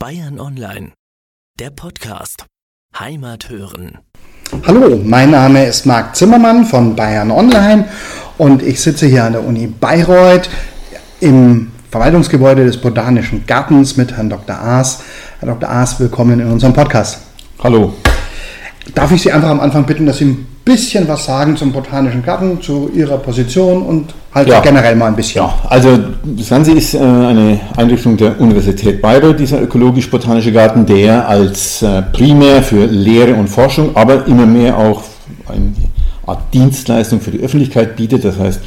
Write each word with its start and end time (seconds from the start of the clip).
Bayern 0.00 0.40
Online, 0.40 0.92
der 1.58 1.68
Podcast. 1.68 2.46
Heimat 2.98 3.50
hören. 3.50 3.98
Hallo, 4.66 4.98
mein 5.04 5.32
Name 5.32 5.66
ist 5.66 5.84
Marc 5.84 6.16
Zimmermann 6.16 6.64
von 6.64 6.96
Bayern 6.96 7.30
Online 7.30 7.86
und 8.38 8.62
ich 8.62 8.80
sitze 8.80 9.06
hier 9.06 9.24
an 9.24 9.34
der 9.34 9.44
Uni 9.44 9.66
Bayreuth 9.66 10.48
im 11.20 11.70
Verwaltungsgebäude 11.90 12.64
des 12.64 12.80
Botanischen 12.80 13.44
Gartens 13.46 13.98
mit 13.98 14.16
Herrn 14.16 14.30
Dr. 14.30 14.56
Aas. 14.56 15.02
Herr 15.38 15.48
Dr. 15.48 15.68
Aas, 15.68 16.00
willkommen 16.00 16.40
in 16.40 16.50
unserem 16.50 16.72
Podcast. 16.72 17.18
Hallo. 17.62 17.92
Darf 18.94 19.12
ich 19.12 19.20
Sie 19.20 19.30
einfach 19.30 19.50
am 19.50 19.60
Anfang 19.60 19.84
bitten, 19.84 20.06
dass 20.06 20.16
Sie 20.16 20.24
ein 20.24 20.46
bisschen 20.70 21.08
was 21.08 21.24
sagen 21.24 21.56
zum 21.56 21.72
Botanischen 21.72 22.22
Garten, 22.22 22.60
zu 22.62 22.90
Ihrer 22.94 23.18
Position 23.18 23.82
und 23.82 24.14
halt 24.32 24.48
Ja. 24.48 24.60
generell 24.60 24.94
mal 24.94 25.08
ein 25.08 25.16
bisschen. 25.16 25.42
Ja, 25.42 25.52
also 25.68 25.98
das 26.22 26.48
Ganze 26.48 26.72
ist 26.72 26.94
äh, 26.94 26.98
eine 26.98 27.58
Einrichtung 27.76 28.16
der 28.16 28.40
Universität 28.40 29.02
Bayreuth, 29.02 29.40
dieser 29.40 29.60
ökologisch-botanische 29.60 30.52
Garten, 30.52 30.86
der 30.86 31.28
als 31.28 31.82
äh, 31.82 32.02
primär 32.12 32.62
für 32.62 32.86
Lehre 32.86 33.34
und 33.34 33.48
Forschung, 33.48 33.96
aber 33.96 34.26
immer 34.28 34.46
mehr 34.46 34.78
auch 34.78 35.02
eine 35.48 35.72
Art 36.24 36.54
Dienstleistung 36.54 37.20
für 37.20 37.32
die 37.32 37.40
Öffentlichkeit 37.40 37.96
bietet. 37.96 38.24
Das 38.24 38.38
heißt, 38.38 38.60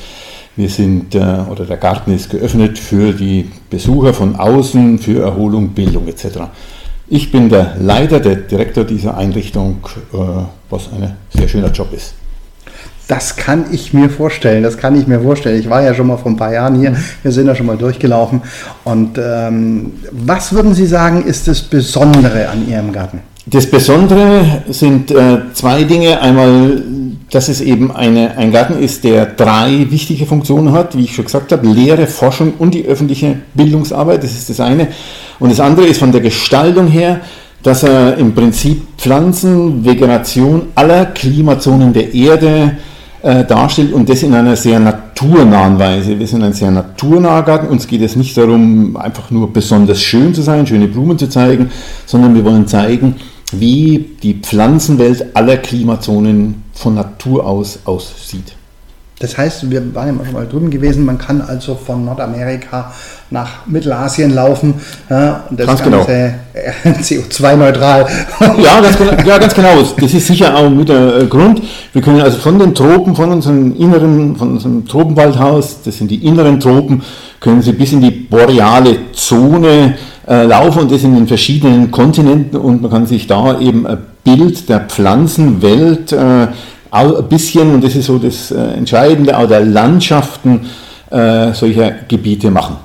wir 0.58 0.70
sind, 0.70 1.16
äh, 1.16 1.20
oder 1.50 1.64
der 1.66 1.78
Garten 1.78 2.14
ist 2.14 2.30
geöffnet 2.30 2.78
für 2.78 3.14
die 3.14 3.50
Besucher 3.70 4.14
von 4.14 4.36
außen, 4.36 5.00
für 5.00 5.24
Erholung, 5.24 5.70
Bildung 5.70 6.08
etc. 6.10 6.26
Ich 7.08 7.32
bin 7.32 7.48
der 7.48 7.76
Leiter, 7.80 8.20
der 8.20 8.36
Direktor 8.36 8.84
dieser 8.84 9.16
Einrichtung, 9.18 9.78
was 10.74 10.90
ein 10.92 11.16
sehr 11.30 11.48
schöner 11.48 11.72
Job 11.72 11.94
ist. 11.94 12.14
Das 13.08 13.36
kann 13.36 13.66
ich 13.72 13.94
mir 13.94 14.10
vorstellen, 14.10 14.64
das 14.64 14.78
kann 14.78 15.00
ich 15.00 15.08
mir 15.08 15.20
vorstellen. 15.20 15.60
Ich 15.60 15.70
war 15.70 15.82
ja 15.82 15.94
schon 15.94 16.08
mal 16.08 16.18
vor 16.18 16.32
ein 16.32 16.38
paar 16.38 16.54
Jahren 16.54 16.80
hier, 16.80 16.96
wir 17.22 17.32
sind 17.32 17.48
ja 17.48 17.56
schon 17.56 17.66
mal 17.66 17.78
durchgelaufen. 17.78 18.42
Und 18.86 19.18
ähm, 19.18 19.94
was 20.12 20.54
würden 20.54 20.74
Sie 20.74 20.88
sagen, 20.88 21.24
ist 21.26 21.48
das 21.48 21.62
Besondere 21.62 22.48
an 22.48 22.68
Ihrem 22.68 22.92
Garten? 22.94 23.20
Das 23.46 23.70
Besondere 23.70 24.64
sind 24.70 25.12
äh, 25.12 25.40
zwei 25.54 25.84
Dinge. 25.84 26.22
Einmal, 26.22 26.82
dass 27.30 27.50
es 27.50 27.60
eben 27.60 27.92
eine, 27.92 28.38
ein 28.38 28.54
Garten 28.54 28.82
ist, 28.82 29.04
der 29.04 29.26
drei 29.26 29.88
wichtige 29.90 30.26
Funktionen 30.26 30.72
hat, 30.72 30.96
wie 30.98 31.04
ich 31.04 31.16
schon 31.16 31.26
gesagt 31.26 31.52
habe, 31.52 31.68
Lehre, 31.68 32.08
Forschung 32.08 32.54
und 32.58 32.74
die 32.74 32.86
öffentliche 32.86 33.40
Bildungsarbeit, 33.54 34.24
das 34.24 34.32
ist 34.32 34.50
das 34.50 34.62
eine. 34.62 34.88
Und 35.40 35.52
das 35.52 35.60
andere 35.60 35.88
ist 35.88 36.00
von 36.00 36.14
der 36.14 36.22
Gestaltung 36.22 36.88
her, 36.88 37.20
dass 37.64 37.84
er 37.84 38.18
im 38.18 38.36
Prinzip 38.36 38.82
Pflanzen, 38.98 39.84
Vegetation 39.84 40.64
aller 40.76 41.06
Klimazonen 41.08 41.94
der 41.94 42.14
Erde 42.14 42.78
äh, 43.22 43.46
darstellt 43.46 43.94
und 43.94 44.10
das 44.10 44.22
in 44.22 44.34
einer 44.34 44.58
sehr 44.58 44.80
naturnahen 44.80 45.80
Weise. 45.80 46.20
Wir 46.20 46.28
sind 46.28 46.44
ein 46.44 46.54
sehr 46.54 46.72
naturnaher 46.72 47.44
Garten. 47.44 47.68
Uns 47.68 47.88
geht 47.88 48.02
es 48.02 48.18
nicht 48.18 48.38
darum, 48.38 48.98
einfach 48.98 49.32
nur 49.32 49.52
besonders 49.52 50.02
schön 50.02 50.34
zu 50.34 50.42
sein, 50.42 50.68
schöne 50.68 50.88
Blumen 50.88 51.18
zu 51.18 51.30
zeigen, 51.30 51.72
sondern 52.06 52.36
wir 52.36 52.44
wollen 52.44 52.68
zeigen, 52.68 53.16
wie 53.54 54.10
die 54.22 54.34
Pflanzenwelt 54.36 55.36
aller 55.36 55.58
Klimazonen 55.58 56.64
von 56.74 56.96
Natur 56.96 57.46
aus 57.46 57.80
aussieht. 57.86 58.54
Das 59.20 59.38
heißt, 59.38 59.70
wir 59.70 59.94
waren 59.94 60.18
ja 60.18 60.26
schon 60.26 60.34
mal 60.34 60.48
drüben 60.48 60.70
gewesen, 60.70 61.06
man 61.06 61.18
kann 61.18 61.42
also 61.42 61.76
von 61.76 62.04
Nordamerika 62.04 62.92
nach 63.30 63.66
Mittelasien 63.66 64.34
laufen 64.34 64.76
ja, 65.10 65.44
und 65.50 65.60
das 65.60 65.68
Ganz 65.68 65.84
genau. 65.84 65.98
Ganze 65.98 66.36
äh, 66.54 66.90
CO2-neutral. 66.90 68.06
Ja, 68.62 68.82
ganz 68.82 68.98
genau. 68.98 69.12
Ja, 69.26 69.38
ganz 69.38 69.54
genau. 69.54 69.82
Das 70.00 70.14
ist 70.14 70.28
sicher 70.28 70.56
auch 70.56 70.70
mit 70.70 70.90
der 70.90 71.18
äh, 71.18 71.26
Grund. 71.26 71.62
Wir 71.94 72.02
können 72.02 72.22
also 72.22 72.38
von 72.38 72.60
den 72.60 72.76
Tropen, 72.76 73.16
von 73.16 73.32
unserem 73.32 73.76
inneren, 73.76 74.36
von 74.36 74.52
unserem 74.52 74.88
Tropenwaldhaus, 74.88 75.82
das 75.84 75.98
sind 75.98 76.12
die 76.12 76.26
inneren 76.26 76.60
Tropen, 76.60 77.02
können 77.40 77.62
Sie 77.62 77.72
bis 77.72 77.92
in 77.94 78.02
die 78.02 78.12
boreale 78.12 79.12
Zone 79.14 79.96
äh, 80.28 80.44
laufen 80.44 80.84
und 80.84 80.92
das 80.92 81.04
in 81.04 81.16
den 81.16 81.28
verschiedenen 81.28 81.92
Kontinenten 81.92 82.58
und 82.58 82.82
man 82.82 82.92
kann 82.92 83.06
sich 83.06 83.28
da 83.28 83.60
eben 83.60 83.86
ein 83.86 83.98
Bild 84.24 84.70
der 84.70 84.82
Pflanzenwelt 84.82 86.12
äh, 86.14 86.48
auch 86.94 87.20
ein 87.20 87.28
bisschen, 87.28 87.74
und 87.74 87.84
das 87.84 87.96
ist 87.96 88.06
so 88.06 88.20
das 88.20 88.52
äh, 88.52 88.56
Entscheidende, 88.56 89.38
auch 89.38 89.48
der 89.48 89.66
Landschaften 89.66 90.68
äh, 91.10 91.52
solcher 91.54 91.92
Gebiete 92.08 92.52
machen. 92.52 92.78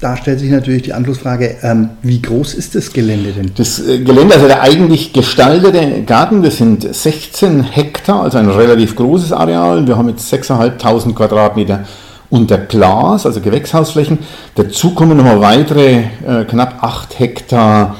Da 0.00 0.16
stellt 0.16 0.40
sich 0.40 0.50
natürlich 0.50 0.82
die 0.82 0.92
Anschlussfrage, 0.92 1.58
ähm, 1.62 1.90
wie 2.02 2.20
groß 2.20 2.54
ist 2.54 2.74
das 2.74 2.92
Gelände 2.92 3.30
denn? 3.30 3.52
Das 3.56 3.78
äh, 3.78 4.00
Gelände, 4.00 4.34
also 4.34 4.48
der 4.48 4.60
eigentlich 4.60 5.12
gestaltete 5.12 6.02
Garten, 6.02 6.42
das 6.42 6.56
sind 6.56 6.92
16 6.92 7.62
Hektar, 7.62 8.24
also 8.24 8.38
ein 8.38 8.48
relativ 8.48 8.96
großes 8.96 9.32
Areal. 9.32 9.86
Wir 9.86 9.96
haben 9.96 10.08
jetzt 10.08 10.32
6.500 10.32 11.14
Quadratmeter 11.14 11.84
unter 12.30 12.58
Glas, 12.58 13.24
also 13.24 13.40
Gewächshausflächen. 13.40 14.18
Dazu 14.56 14.94
kommen 14.94 15.16
nochmal 15.16 15.40
weitere 15.40 15.98
äh, 16.26 16.44
knapp 16.48 16.82
8 16.82 17.20
Hektar 17.20 17.94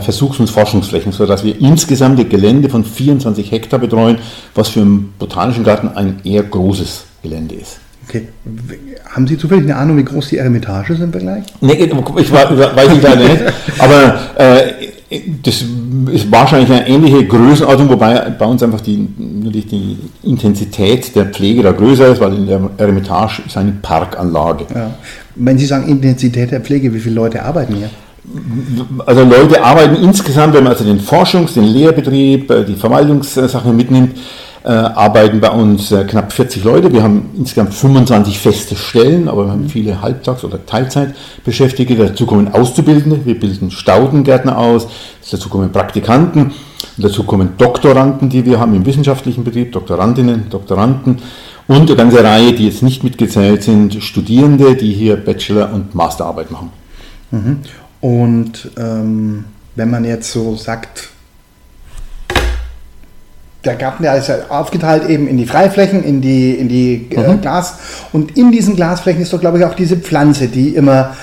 Versuchs- 0.00 0.40
und 0.40 0.48
Forschungsflächen, 0.50 1.12
sodass 1.12 1.44
wir 1.44 1.60
insgesamt 1.60 2.18
ein 2.18 2.28
Gelände 2.28 2.68
von 2.68 2.84
24 2.84 3.50
Hektar 3.52 3.78
betreuen, 3.78 4.18
was 4.54 4.68
für 4.68 4.80
einen 4.80 5.12
botanischen 5.18 5.64
Garten 5.64 5.88
ein 5.88 6.16
eher 6.24 6.42
großes 6.42 7.04
Gelände 7.22 7.54
ist. 7.56 7.78
Okay. 8.08 8.28
Haben 9.14 9.26
Sie 9.26 9.38
zufällig 9.38 9.64
eine 9.64 9.76
Ahnung, 9.76 9.96
wie 9.96 10.04
groß 10.04 10.28
die 10.28 10.38
Eremitage 10.38 10.94
sind 10.94 11.04
im 11.04 11.12
Vergleich? 11.12 11.44
Nee, 11.60 11.72
ich 11.74 11.90
wa- 12.32 12.76
weiß 12.76 12.92
ich 12.92 13.02
leider 13.02 13.22
nicht, 13.28 13.42
aber 13.78 14.18
äh, 14.36 14.72
das 15.42 15.62
ist 16.12 16.30
wahrscheinlich 16.32 16.70
eine 16.70 16.88
ähnliche 16.88 17.24
Größenordnung, 17.26 17.88
wobei 17.90 18.18
bei 18.38 18.44
uns 18.46 18.62
einfach 18.62 18.80
die, 18.80 19.06
natürlich 19.18 19.66
die 19.68 19.98
Intensität 20.22 21.14
der 21.14 21.26
Pflege 21.26 21.62
da 21.62 21.72
größer 21.72 22.08
ist, 22.08 22.20
weil 22.20 22.34
in 22.34 22.46
der 22.46 22.60
Eremitage 22.78 23.42
ist 23.46 23.56
eine 23.56 23.72
Parkanlage. 23.80 24.66
Ja. 24.74 24.94
Wenn 25.36 25.56
Sie 25.58 25.66
sagen 25.66 25.88
Intensität 25.88 26.50
der 26.50 26.60
Pflege, 26.60 26.92
wie 26.92 27.00
viele 27.00 27.14
Leute 27.14 27.42
arbeiten 27.42 27.74
hier? 27.76 27.90
Also 29.04 29.22
Leute 29.22 29.62
arbeiten 29.62 29.96
insgesamt, 29.96 30.54
wenn 30.54 30.64
man 30.64 30.72
also 30.72 30.84
den 30.84 31.00
Forschungs-, 31.00 31.54
den 31.54 31.64
Lehrbetrieb, 31.64 32.50
äh, 32.50 32.64
die 32.64 32.74
Verwaltungssachen 32.74 33.76
mitnimmt, 33.76 34.16
äh, 34.64 34.70
arbeiten 34.70 35.40
bei 35.40 35.50
uns 35.50 35.92
äh, 35.92 36.04
knapp 36.04 36.32
40 36.32 36.64
Leute. 36.64 36.90
Wir 36.90 37.02
haben 37.02 37.30
insgesamt 37.36 37.74
25 37.74 38.38
feste 38.38 38.76
Stellen, 38.76 39.28
aber 39.28 39.44
wir 39.44 39.52
haben 39.52 39.68
viele 39.68 40.00
Halbtags- 40.00 40.42
oder 40.42 40.64
Teilzeitbeschäftigte. 40.64 41.96
Dazu 41.96 42.24
kommen 42.24 42.52
Auszubildende, 42.52 43.26
wir 43.26 43.38
bilden 43.38 43.70
Staudengärtner 43.70 44.56
aus, 44.56 44.86
dazu 45.30 45.50
kommen 45.50 45.70
Praktikanten, 45.70 46.52
dazu 46.96 47.24
kommen 47.24 47.50
Doktoranden, 47.58 48.30
die 48.30 48.46
wir 48.46 48.58
haben 48.58 48.74
im 48.74 48.86
wissenschaftlichen 48.86 49.44
Betrieb, 49.44 49.72
Doktorandinnen, 49.72 50.48
Doktoranden 50.48 51.18
und 51.66 51.82
eine 51.82 51.96
ganze 51.96 52.24
Reihe, 52.24 52.54
die 52.54 52.66
jetzt 52.66 52.82
nicht 52.82 53.04
mitgezählt 53.04 53.62
sind, 53.62 54.02
Studierende, 54.02 54.76
die 54.76 54.94
hier 54.94 55.16
Bachelor- 55.16 55.74
und 55.74 55.94
Masterarbeit 55.94 56.50
machen. 56.50 56.70
Mhm. 57.30 57.58
Und 58.04 58.68
ähm, 58.76 59.46
wenn 59.76 59.90
man 59.90 60.04
jetzt 60.04 60.30
so 60.30 60.56
sagt, 60.56 61.08
der 63.64 63.76
Garten, 63.76 64.02
der 64.02 64.18
ist 64.18 64.28
ja 64.28 64.34
aufgeteilt 64.50 65.08
eben 65.08 65.26
in 65.26 65.38
die 65.38 65.46
Freiflächen, 65.46 66.04
in 66.04 66.20
die, 66.20 66.50
in 66.50 66.68
die 66.68 67.08
äh, 67.10 67.26
Mhm. 67.26 67.40
Glas. 67.40 67.76
Und 68.12 68.36
in 68.36 68.52
diesen 68.52 68.76
Glasflächen 68.76 69.22
ist 69.22 69.32
doch, 69.32 69.40
glaube 69.40 69.56
ich, 69.56 69.64
auch 69.64 69.74
diese 69.74 69.96
Pflanze, 69.96 70.48
die 70.48 70.74
immer 70.74 71.14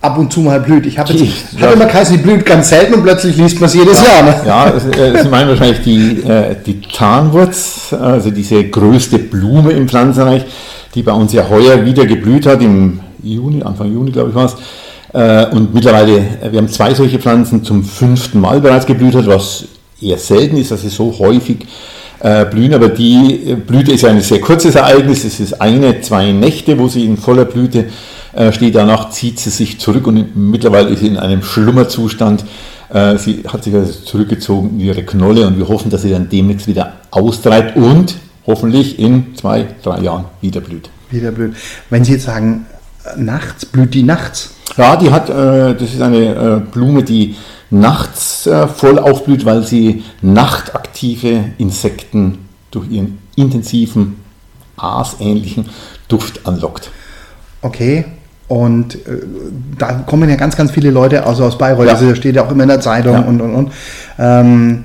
ab 0.00 0.16
und 0.16 0.32
zu 0.32 0.40
mal 0.40 0.58
blüht. 0.58 0.86
Ich 0.86 0.98
habe 0.98 1.12
jetzt, 1.12 1.52
ja. 1.52 1.66
hab 1.66 1.74
immer 1.74 1.84
geheißen, 1.84 2.16
die 2.16 2.22
blüht 2.22 2.46
ganz 2.46 2.70
selten 2.70 2.94
und 2.94 3.02
plötzlich 3.02 3.36
liest 3.36 3.60
man 3.60 3.66
es 3.66 3.74
jedes 3.74 4.02
Jahr. 4.02 4.22
Ne? 4.22 4.34
Ja, 4.46 4.70
es, 4.70 4.86
äh, 4.86 5.22
Sie 5.22 5.28
meinen 5.28 5.50
wahrscheinlich 5.50 5.82
die, 5.82 6.22
äh, 6.22 6.56
die 6.64 6.80
Tarnwurz, 6.80 7.92
also 7.92 8.30
diese 8.30 8.64
größte 8.64 9.18
Blume 9.18 9.72
im 9.72 9.86
Pflanzenreich, 9.86 10.46
die 10.94 11.02
bei 11.02 11.12
uns 11.12 11.34
ja 11.34 11.50
heuer 11.50 11.84
wieder 11.84 12.06
geblüht 12.06 12.46
hat, 12.46 12.62
im 12.62 13.00
Juni, 13.22 13.62
Anfang 13.62 13.92
Juni, 13.92 14.12
glaube 14.12 14.30
ich, 14.30 14.34
war 14.34 14.46
es. 14.46 14.56
Äh, 15.12 15.46
Und 15.46 15.74
mittlerweile, 15.74 16.18
äh, 16.18 16.52
wir 16.52 16.58
haben 16.58 16.68
zwei 16.68 16.94
solche 16.94 17.18
Pflanzen 17.18 17.64
zum 17.64 17.84
fünften 17.84 18.40
Mal 18.40 18.60
bereits 18.60 18.86
geblüht 18.86 19.14
was 19.26 19.64
eher 20.00 20.18
selten 20.18 20.56
ist, 20.56 20.70
dass 20.70 20.82
sie 20.82 20.88
so 20.88 21.16
häufig 21.18 21.66
äh, 22.20 22.44
blühen, 22.46 22.74
aber 22.74 22.88
die 22.88 23.56
Blüte 23.66 23.92
ist 23.92 24.02
ja 24.02 24.10
ein 24.10 24.20
sehr 24.20 24.40
kurzes 24.40 24.74
Ereignis, 24.74 25.24
es 25.24 25.38
ist 25.38 25.60
eine, 25.60 26.00
zwei 26.00 26.32
Nächte, 26.32 26.78
wo 26.78 26.88
sie 26.88 27.04
in 27.04 27.16
voller 27.16 27.44
Blüte 27.44 27.86
steht, 28.50 28.74
danach 28.76 29.10
zieht 29.10 29.38
sie 29.38 29.50
sich 29.50 29.78
zurück 29.78 30.06
und 30.06 30.34
mittlerweile 30.34 30.88
ist 30.88 31.00
sie 31.00 31.08
in 31.08 31.18
einem 31.18 31.42
Schlummerzustand. 31.42 32.46
Sie 33.18 33.42
hat 33.46 33.62
sich 33.62 33.74
also 33.74 33.92
zurückgezogen 33.92 34.70
in 34.70 34.86
ihre 34.86 35.02
Knolle 35.02 35.46
und 35.46 35.58
wir 35.58 35.68
hoffen, 35.68 35.90
dass 35.90 36.00
sie 36.00 36.12
dann 36.12 36.30
demnächst 36.30 36.66
wieder 36.66 36.94
austreibt 37.10 37.76
und 37.76 38.14
hoffentlich 38.46 38.98
in 38.98 39.36
zwei, 39.36 39.66
drei 39.82 40.00
Jahren 40.00 40.24
wieder 40.40 40.62
blüht. 40.62 40.88
Wieder 41.10 41.30
blüht. 41.30 41.52
Wenn 41.90 42.04
Sie 42.04 42.12
jetzt 42.12 42.24
sagen, 42.24 42.64
nachts, 43.16 43.66
blüht 43.66 43.94
die 43.94 44.02
nachts? 44.02 44.54
Ja, 44.76 44.96
die 44.96 45.10
hat, 45.10 45.28
äh, 45.28 45.74
das 45.74 45.94
ist 45.94 46.00
eine 46.00 46.34
äh, 46.34 46.60
Blume, 46.70 47.02
die 47.02 47.36
nachts 47.70 48.46
äh, 48.46 48.66
voll 48.68 48.98
aufblüht, 48.98 49.44
weil 49.44 49.62
sie 49.62 50.04
nachtaktive 50.20 51.44
Insekten 51.58 52.38
durch 52.70 52.90
ihren 52.90 53.18
intensiven, 53.36 54.16
aasähnlichen 54.76 55.66
Duft 56.08 56.46
anlockt. 56.46 56.90
Okay. 57.62 58.04
Und 58.48 58.96
äh, 59.06 59.22
da 59.78 59.92
kommen 60.06 60.28
ja 60.28 60.36
ganz, 60.36 60.56
ganz 60.56 60.72
viele 60.72 60.90
Leute 60.90 61.24
also 61.24 61.44
aus 61.44 61.56
Bayreuth. 61.56 61.86
Ja. 61.86 61.92
Also 61.94 62.08
das 62.10 62.18
steht 62.18 62.36
ja 62.36 62.44
auch 62.44 62.50
immer 62.50 62.64
in 62.64 62.68
der 62.68 62.80
Zeitung 62.80 63.14
Ja. 63.14 63.20
und 63.20 63.40
und 63.40 63.54
und. 63.54 63.72
Ähm, 64.18 64.84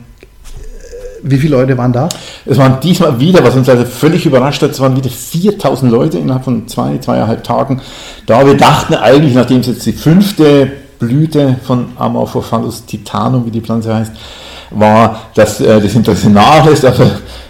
wie 1.30 1.38
viele 1.38 1.56
Leute 1.58 1.78
waren 1.78 1.94
da? 1.94 2.10
Es 2.46 2.58
waren 2.58 2.80
diesmal 2.80 3.20
wieder, 3.20 3.44
was 3.44 3.56
uns 3.56 3.70
also 3.70 3.86
völlig 3.86 4.26
überrascht 4.26 4.62
hat, 4.62 4.72
es 4.72 4.80
waren 4.80 4.96
wieder 4.96 5.10
4000 5.10 5.92
Leute 5.92 6.18
innerhalb 6.18 6.44
von 6.44 6.68
zwei, 6.68 6.98
zweieinhalb 6.98 7.44
Tagen 7.44 7.82
da. 8.26 8.46
Wir 8.46 8.56
dachten 8.56 8.94
eigentlich, 8.96 9.34
nachdem 9.34 9.60
es 9.60 9.68
jetzt 9.68 9.86
die 9.86 9.94
fünfte 9.94 10.72
Blüte 11.00 11.58
von 11.64 11.90
Amorphophallus 11.98 12.86
titanum, 12.86 13.46
wie 13.46 13.52
die 13.52 13.62
Pflanze 13.62 13.94
heißt, 13.94 14.12
war, 14.72 15.22
dass 15.36 15.62
äh, 15.62 15.80
das 15.80 15.94
Interesse 15.96 16.30
nachlässt. 16.30 16.86
Also, 16.86 17.04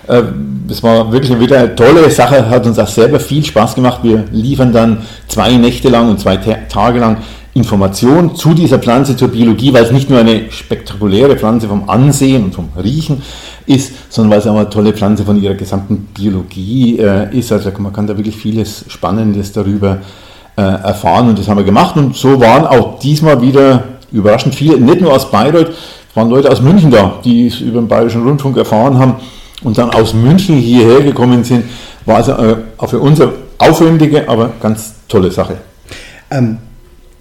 äh, 0.08 0.24
das 0.68 0.84
war 0.84 1.12
wirklich 1.12 1.40
wieder 1.40 1.60
eine 1.60 1.76
tolle 1.76 2.10
Sache, 2.12 2.50
hat 2.50 2.66
uns 2.66 2.78
auch 2.78 2.88
selber 2.88 3.20
viel 3.20 3.44
Spaß 3.44 3.76
gemacht. 3.76 4.00
Wir 4.04 4.26
liefern 4.32 4.74
dann 4.74 5.00
zwei 5.28 5.54
Nächte 5.54 5.90
lang 5.90 6.10
und 6.10 6.20
zwei 6.20 6.38
Tage 6.38 7.00
lang 7.00 7.18
Informationen 7.58 8.36
zu 8.36 8.54
dieser 8.54 8.80
Pflanze, 8.80 9.18
zur 9.18 9.30
Biologie, 9.30 9.74
weil 9.74 9.84
es 9.84 9.92
nicht 9.92 10.10
nur 10.10 10.20
eine 10.20 10.52
spektakuläre 10.52 11.36
Pflanze 11.36 11.68
vom 11.68 11.90
Ansehen 11.90 12.46
und 12.46 12.56
vom 12.56 12.70
Riechen 12.82 13.22
ist, 13.66 13.92
sondern 14.10 14.32
weil 14.32 14.40
es 14.40 14.48
auch 14.48 14.56
eine 14.56 14.70
tolle 14.70 14.94
Pflanze 14.94 15.26
von 15.26 15.42
ihrer 15.42 15.56
gesamten 15.56 16.08
Biologie 16.14 17.00
äh, 17.00 17.38
ist. 17.38 17.52
Also 17.52 17.72
man 17.80 17.92
kann 17.92 18.08
da 18.08 18.16
wirklich 18.16 18.36
vieles 18.36 18.86
Spannendes 18.88 19.52
darüber 19.52 19.98
äh, 20.56 20.62
erfahren 20.62 21.30
und 21.30 21.40
das 21.40 21.48
haben 21.48 21.58
wir 21.58 21.66
gemacht 21.66 21.98
und 21.98 22.16
so 22.16 22.40
waren 22.40 22.66
auch 22.66 23.00
diesmal 23.00 23.42
wieder 23.42 23.84
überraschend 24.12 24.56
viele, 24.56 24.80
nicht 24.80 25.02
nur 25.02 25.14
aus 25.14 25.30
Bayreuth, 25.30 25.70
es 26.10 26.16
waren 26.16 26.30
Leute 26.30 26.52
aus 26.52 26.62
München 26.62 26.92
da, 26.92 27.20
die 27.24 27.48
es 27.48 27.60
über 27.60 27.82
den 27.82 27.88
Bayerischen 27.88 28.24
Rundfunk 28.24 28.58
erfahren 28.58 28.98
haben 28.98 29.16
und 29.64 29.78
dann 29.78 29.90
aus 29.90 30.14
München 30.14 30.56
hierher 30.56 31.02
gekommen 31.02 31.44
sind, 31.44 31.66
war 32.06 32.18
also 32.18 32.32
äh, 32.34 32.56
auch 32.78 32.90
für 32.90 33.00
uns 33.00 33.20
eine 33.20 33.32
aufwendige, 33.58 34.30
aber 34.30 34.52
ganz 34.62 34.94
tolle 35.08 35.32
Sache. 35.32 35.58
Ähm, 36.30 36.58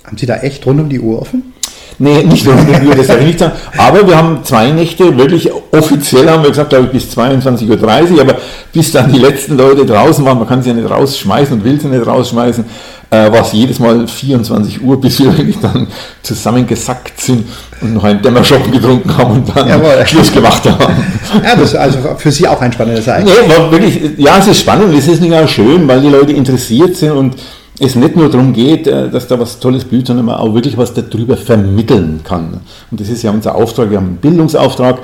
haben 0.07 0.17
Sie 0.17 0.27
da 0.27 0.37
echt 0.37 0.65
rund 0.67 0.81
um 0.81 0.89
die 0.89 1.01
Uhr 1.01 1.21
offen? 1.21 1.53
Nee, 1.99 2.25
nicht 2.25 2.47
rund 2.47 2.61
um 2.61 2.67
die 2.67 2.87
Uhr, 2.87 2.95
das 2.95 3.07
darf 3.07 3.21
ich 3.21 3.27
nicht 3.27 3.39
sagen. 3.39 3.55
Aber 3.79 4.07
wir 4.07 4.17
haben 4.17 4.45
zwei 4.45 4.71
Nächte, 4.71 5.17
wirklich 5.17 5.51
offiziell 5.73 6.29
haben 6.29 6.43
wir 6.43 6.51
gesagt, 6.51 6.69
glaube 6.69 6.87
ich, 6.87 6.93
bis 6.93 7.17
22.30 7.17 8.13
Uhr, 8.13 8.21
aber 8.21 8.37
bis 8.73 8.93
dann 8.93 9.11
die 9.11 9.19
letzten 9.19 9.57
Leute 9.57 9.87
draußen 9.87 10.23
waren, 10.25 10.39
man 10.39 10.47
kann 10.47 10.63
sie 10.63 10.71
ja 10.71 10.75
nicht 10.77 10.91
rausschmeißen 10.91 11.55
und 11.55 11.65
will 11.65 11.81
sie 11.81 11.89
nicht 11.89 12.07
rausschmeißen, 12.07 12.65
äh, 13.11 13.33
war 13.33 13.41
es 13.41 13.53
jedes 13.53 13.79
Mal 13.79 14.07
24 14.07 14.83
Uhr, 14.83 15.01
bis 15.01 15.19
wir 15.21 15.27
wirklich 15.39 15.59
dann 15.59 15.87
zusammengesackt 16.23 17.19
sind 17.19 17.47
und 17.81 17.95
noch 17.95 18.05
einen 18.05 18.21
Dämmerschoppen 18.21 18.73
getrunken 18.73 19.17
haben 19.17 19.33
und 19.33 19.57
dann 19.57 19.67
Jawohl. 19.67 20.07
Schluss 20.07 20.31
gemacht 20.31 20.69
haben. 20.69 20.95
Ja, 21.43 21.57
das 21.57 21.71
ist 21.71 21.77
also 21.77 21.99
für 22.19 22.31
Sie 22.31 22.47
auch 22.47 22.61
ein 22.61 22.73
spannendes 22.73 23.07
Ereignis. 23.07 23.33
Nee, 23.49 23.71
wirklich, 23.71 24.19
ja, 24.19 24.37
es 24.39 24.49
ist 24.49 24.61
spannend, 24.61 24.95
es 24.95 25.09
ist 25.09 25.23
nicht 25.23 25.33
auch 25.33 25.49
schön, 25.49 25.89
weil 25.89 26.03
die 26.03 26.09
Leute 26.09 26.33
interessiert 26.33 26.97
sind 26.97 27.13
und 27.13 27.37
es 27.79 27.95
nicht 27.95 28.17
nur 28.17 28.31
darum 28.31 28.53
geht, 28.53 28.87
äh, 28.87 29.11
dass 29.11 29.27
da 29.27 29.39
was 29.39 29.59
Tolles 29.59 29.85
blüht, 29.85 30.07
sondern 30.07 30.27
man 30.27 30.37
auch 30.37 30.55
wirklich 30.55 30.77
was 30.77 30.95
darüber 30.95 31.37
vermitteln 31.37 32.21
kann. 32.25 32.61
Und 32.91 33.01
das 33.01 33.09
ist 33.09 33.23
ja 33.23 33.31
unser 33.31 33.55
Auftrag, 33.55 33.91
wir 33.91 33.99
haben 33.99 34.07
einen 34.07 34.17
Bildungsauftrag 34.17 34.99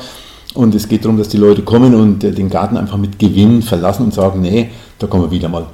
und 0.54 0.74
es 0.74 0.88
geht 0.88 1.04
darum, 1.04 1.18
dass 1.18 1.28
die 1.28 1.38
Leute 1.38 1.62
kommen 1.62 1.94
und 1.94 2.24
äh, 2.24 2.30
den 2.30 2.48
Garten 2.48 2.76
einfach 2.76 2.98
mit 2.98 3.18
Gewinn 3.18 3.62
verlassen 3.62 4.04
und 4.04 4.14
sagen, 4.14 4.40
nee, 4.40 4.70
da 4.98 5.06
kommen 5.06 5.24
wir 5.24 5.30
wieder 5.30 5.48
mal. 5.48 5.66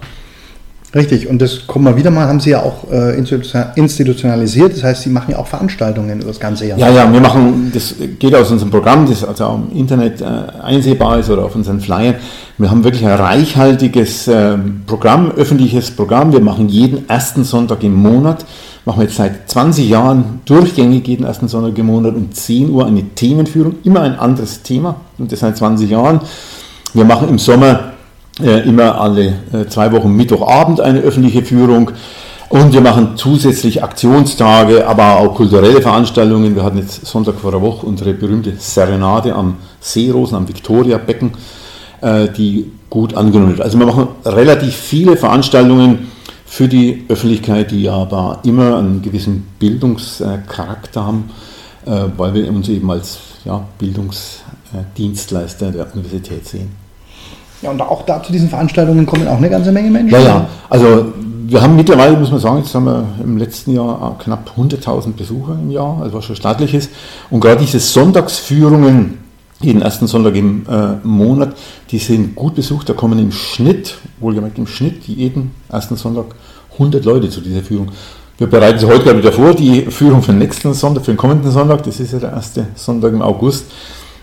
Richtig, 0.94 1.28
und 1.28 1.42
das 1.42 1.66
kommen 1.66 1.84
wir 1.84 1.96
wieder 1.98 2.10
mal, 2.10 2.26
haben 2.26 2.40
Sie 2.40 2.48
ja 2.48 2.62
auch 2.62 2.90
äh, 2.90 3.14
institutionalisiert, 3.18 4.72
das 4.72 4.82
heißt, 4.82 5.02
Sie 5.02 5.10
machen 5.10 5.32
ja 5.32 5.38
auch 5.38 5.46
Veranstaltungen 5.46 6.18
über 6.18 6.28
das 6.28 6.40
ganze 6.40 6.66
Jahr. 6.66 6.78
Ja, 6.78 6.88
ja, 6.88 7.12
wir 7.12 7.20
machen, 7.20 7.70
das 7.74 7.94
geht 8.18 8.34
aus 8.34 8.50
unserem 8.50 8.70
Programm, 8.70 9.06
das 9.06 9.22
also 9.22 9.44
auch 9.44 9.56
im 9.56 9.76
Internet 9.76 10.22
einsehbar 10.22 11.18
ist 11.18 11.28
oder 11.28 11.44
auf 11.44 11.54
unseren 11.54 11.80
Flyern. 11.80 12.14
Wir 12.60 12.72
haben 12.72 12.82
wirklich 12.82 13.06
ein 13.06 13.12
reichhaltiges 13.12 14.26
äh, 14.26 14.58
Programm, 14.84 15.30
öffentliches 15.30 15.92
Programm. 15.92 16.32
Wir 16.32 16.40
machen 16.40 16.68
jeden 16.68 17.08
ersten 17.08 17.44
Sonntag 17.44 17.84
im 17.84 17.94
Monat, 17.94 18.44
machen 18.84 18.98
wir 18.98 19.04
jetzt 19.04 19.16
seit 19.16 19.48
20 19.48 19.88
Jahren 19.88 20.40
durchgängig 20.44 21.06
jeden 21.06 21.24
ersten 21.24 21.46
Sonntag 21.46 21.78
im 21.78 21.86
Monat 21.86 22.16
um 22.16 22.32
10 22.32 22.70
Uhr 22.70 22.84
eine 22.84 23.04
Themenführung, 23.14 23.76
immer 23.84 24.00
ein 24.00 24.18
anderes 24.18 24.64
Thema 24.64 24.96
und 25.18 25.30
das 25.30 25.38
seit 25.38 25.56
20 25.56 25.88
Jahren. 25.88 26.20
Wir 26.94 27.04
machen 27.04 27.28
im 27.28 27.38
Sommer 27.38 27.92
äh, 28.42 28.68
immer 28.68 29.00
alle 29.00 29.34
äh, 29.52 29.66
zwei 29.68 29.92
Wochen 29.92 30.16
Mittwochabend 30.16 30.80
eine 30.80 30.98
öffentliche 30.98 31.44
Führung. 31.44 31.92
Und 32.48 32.72
wir 32.72 32.80
machen 32.80 33.10
zusätzlich 33.14 33.84
Aktionstage, 33.84 34.84
aber 34.84 35.18
auch 35.18 35.36
kulturelle 35.36 35.80
Veranstaltungen. 35.80 36.56
Wir 36.56 36.64
hatten 36.64 36.78
jetzt 36.78 37.06
Sonntag 37.06 37.36
vor 37.36 37.52
der 37.52 37.62
Woche 37.62 37.86
unsere 37.86 38.14
berühmte 38.14 38.54
Serenade 38.58 39.32
am 39.32 39.58
Seerosen, 39.80 40.36
am 40.36 40.48
Viktoriabecken, 40.48 41.28
äh, 41.28 41.67
die 42.02 42.70
gut 42.90 43.14
angenommen 43.14 43.52
wird. 43.52 43.62
Also 43.62 43.78
wir 43.78 43.86
machen 43.86 44.08
relativ 44.24 44.74
viele 44.74 45.16
Veranstaltungen 45.16 46.08
für 46.46 46.68
die 46.68 47.04
Öffentlichkeit, 47.08 47.70
die 47.70 47.88
aber 47.88 48.38
immer 48.44 48.78
einen 48.78 49.02
gewissen 49.02 49.46
Bildungscharakter 49.58 51.04
haben, 51.06 51.30
weil 51.84 52.34
wir 52.34 52.48
uns 52.48 52.68
eben 52.68 52.90
als 52.90 53.18
ja, 53.44 53.64
Bildungsdienstleister 53.78 55.70
der 55.72 55.92
Universität 55.94 56.46
sehen. 56.46 56.70
Ja, 57.62 57.70
und 57.70 57.80
auch 57.80 58.02
da 58.06 58.22
zu 58.22 58.30
diesen 58.30 58.48
Veranstaltungen 58.48 59.04
kommen 59.04 59.26
auch 59.26 59.38
eine 59.38 59.50
ganze 59.50 59.72
Menge 59.72 59.90
Menschen. 59.90 60.12
Ja, 60.12 60.20
ja. 60.20 60.46
Also 60.70 61.06
wir 61.48 61.60
haben 61.60 61.76
mittlerweile, 61.76 62.16
muss 62.16 62.30
man 62.30 62.40
sagen, 62.40 62.58
jetzt 62.58 62.74
haben 62.74 62.84
wir 62.84 63.04
im 63.22 63.36
letzten 63.36 63.72
Jahr 63.74 64.16
knapp 64.22 64.52
100.000 64.56 65.14
Besucher 65.14 65.54
im 65.54 65.70
Jahr, 65.70 65.98
also 66.00 66.18
was 66.18 66.24
schon 66.24 66.36
staatliches. 66.36 66.88
Und 67.30 67.40
gerade 67.40 67.60
diese 67.60 67.80
Sonntagsführungen, 67.80 69.18
jeden 69.60 69.82
ersten 69.82 70.06
Sonntag 70.06 70.36
im 70.36 70.64
äh, 70.68 71.06
Monat, 71.06 71.56
die 71.90 71.98
sind 71.98 72.34
gut 72.34 72.54
besucht. 72.54 72.88
Da 72.88 72.92
kommen 72.92 73.18
im 73.18 73.32
Schnitt, 73.32 73.96
wohlgemerkt 74.20 74.58
im 74.58 74.66
Schnitt, 74.66 75.04
jeden 75.04 75.52
ersten 75.68 75.96
Sonntag 75.96 76.26
100 76.72 77.04
Leute 77.04 77.28
zu 77.28 77.40
dieser 77.40 77.62
Führung. 77.62 77.88
Wir 78.38 78.46
bereiten 78.46 78.78
sie 78.78 78.86
heute 78.86 79.04
gerade 79.04 79.18
wieder 79.18 79.32
vor, 79.32 79.52
die 79.54 79.82
Führung 79.90 80.22
für 80.22 80.30
den 80.30 80.38
nächsten 80.38 80.72
Sonntag, 80.74 81.04
für 81.04 81.12
den 81.12 81.16
kommenden 81.16 81.50
Sonntag. 81.50 81.82
Das 81.82 81.98
ist 81.98 82.12
ja 82.12 82.20
der 82.20 82.32
erste 82.32 82.68
Sonntag 82.76 83.12
im 83.12 83.22
August. 83.22 83.66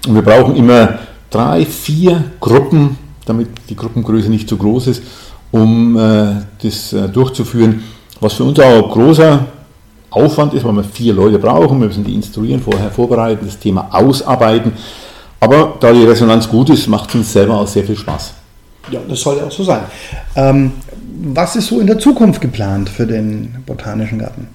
Und 0.08 0.16
wir 0.16 0.22
brauchen 0.22 0.56
immer 0.56 1.00
drei, 1.30 1.66
vier 1.66 2.24
Gruppen 2.40 2.98
damit 3.26 3.48
die 3.70 3.76
Gruppengröße 3.76 4.30
nicht 4.30 4.48
zu 4.48 4.58
groß 4.58 4.88
ist, 4.88 5.04
um 5.52 5.98
äh, 5.98 6.36
das 6.62 6.94
äh, 6.94 7.10
durchzuführen. 7.10 7.84
Was 8.20 8.34
für 8.34 8.44
uns 8.44 8.60
auch 8.60 8.92
großer 8.92 9.46
Aufwand 10.10 10.54
ist, 10.54 10.64
weil 10.64 10.74
wir 10.74 10.84
vier 10.84 11.14
Leute 11.14 11.40
brauchen, 11.40 11.80
wir 11.80 11.88
müssen 11.88 12.06
die 12.06 12.14
instruieren, 12.14 12.62
vorher 12.62 12.90
vorbereiten, 12.90 13.46
das 13.46 13.60
Thema 13.60 13.90
ausarbeiten. 13.92 14.72
Aber 15.40 15.76
da 15.80 15.92
die 15.92 16.04
Resonanz 16.04 16.48
gut 16.50 16.70
ist, 16.70 16.88
macht 16.88 17.10
es 17.10 17.16
uns 17.16 17.34
selber 17.34 17.60
auch 17.60 17.68
sehr 17.68 17.84
viel 17.84 17.98
Spaß. 17.98 18.34
Ja, 18.92 19.00
das 19.08 19.20
soll 19.20 19.38
ja 19.38 19.46
auch 19.46 19.52
so 19.52 19.64
sein. 19.64 19.82
Ähm, 20.36 20.74
was 21.34 21.56
ist 21.56 21.68
so 21.68 21.80
in 21.80 21.88
der 21.88 22.00
Zukunft 22.00 22.42
geplant 22.42 22.90
für 22.90 23.08
den 23.08 23.64
Botanischen 23.66 24.20
Garten? 24.20 24.48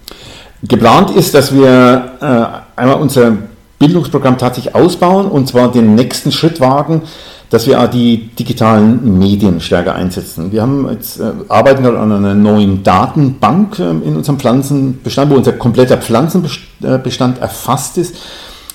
Geplant 0.63 1.11
ist, 1.11 1.35
dass 1.35 1.55
wir 1.55 2.13
äh, 2.21 2.81
einmal 2.81 3.01
unser 3.01 3.33
Bildungsprogramm 3.79 4.37
tatsächlich 4.37 4.75
ausbauen 4.75 5.27
und 5.27 5.49
zwar 5.49 5.73
den 5.73 5.95
nächsten 5.95 6.33
Schritt 6.33 6.61
wagen, 6.61 7.03
dass 7.49 7.67
wir 7.67 7.81
auch 7.81 7.89
die 7.89 8.29
digitalen 8.39 9.19
Medien 9.19 9.61
stärker 9.61 9.95
einsetzen. 9.95 10.53
Wir 10.53 10.63
haben 10.63 10.89
jetzt, 10.91 11.19
äh, 11.19 11.33
arbeiten 11.49 11.83
gerade 11.83 11.99
an 11.99 12.13
einer 12.13 12.35
neuen 12.35 12.83
Datenbank 12.85 13.79
äh, 13.79 13.91
in 13.91 14.17
unserem 14.17 14.39
Pflanzenbestand, 14.39 15.31
wo 15.31 15.37
unser 15.37 15.53
kompletter 15.53 15.97
Pflanzenbestand 15.97 17.39
erfasst 17.41 17.99
ist. 17.99 18.17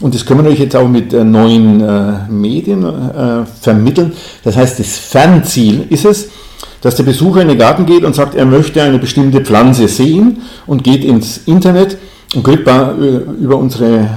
Und 0.01 0.13
das 0.13 0.25
können 0.25 0.43
wir 0.43 0.51
euch 0.51 0.59
jetzt 0.59 0.75
auch 0.75 0.87
mit 0.87 1.13
äh, 1.13 1.23
neuen 1.23 1.81
äh, 1.81 2.13
Medien 2.29 2.83
äh, 2.83 3.45
vermitteln. 3.61 4.11
Das 4.43 4.57
heißt, 4.57 4.79
das 4.79 4.97
Fernziel 4.97 5.85
ist 5.89 6.05
es, 6.05 6.29
dass 6.81 6.95
der 6.95 7.03
Besucher 7.03 7.41
in 7.41 7.47
den 7.47 7.57
Garten 7.57 7.85
geht 7.85 8.03
und 8.03 8.13
sagt, 8.13 8.35
er 8.35 8.45
möchte 8.45 8.81
eine 8.81 8.99
bestimmte 8.99 9.41
Pflanze 9.41 9.87
sehen 9.87 10.41
und 10.67 10.83
geht 10.83 11.05
ins 11.05 11.39
Internet 11.45 11.97
und 12.35 12.43
kriegt 12.43 12.67
über 13.39 13.55
unsere 13.55 14.09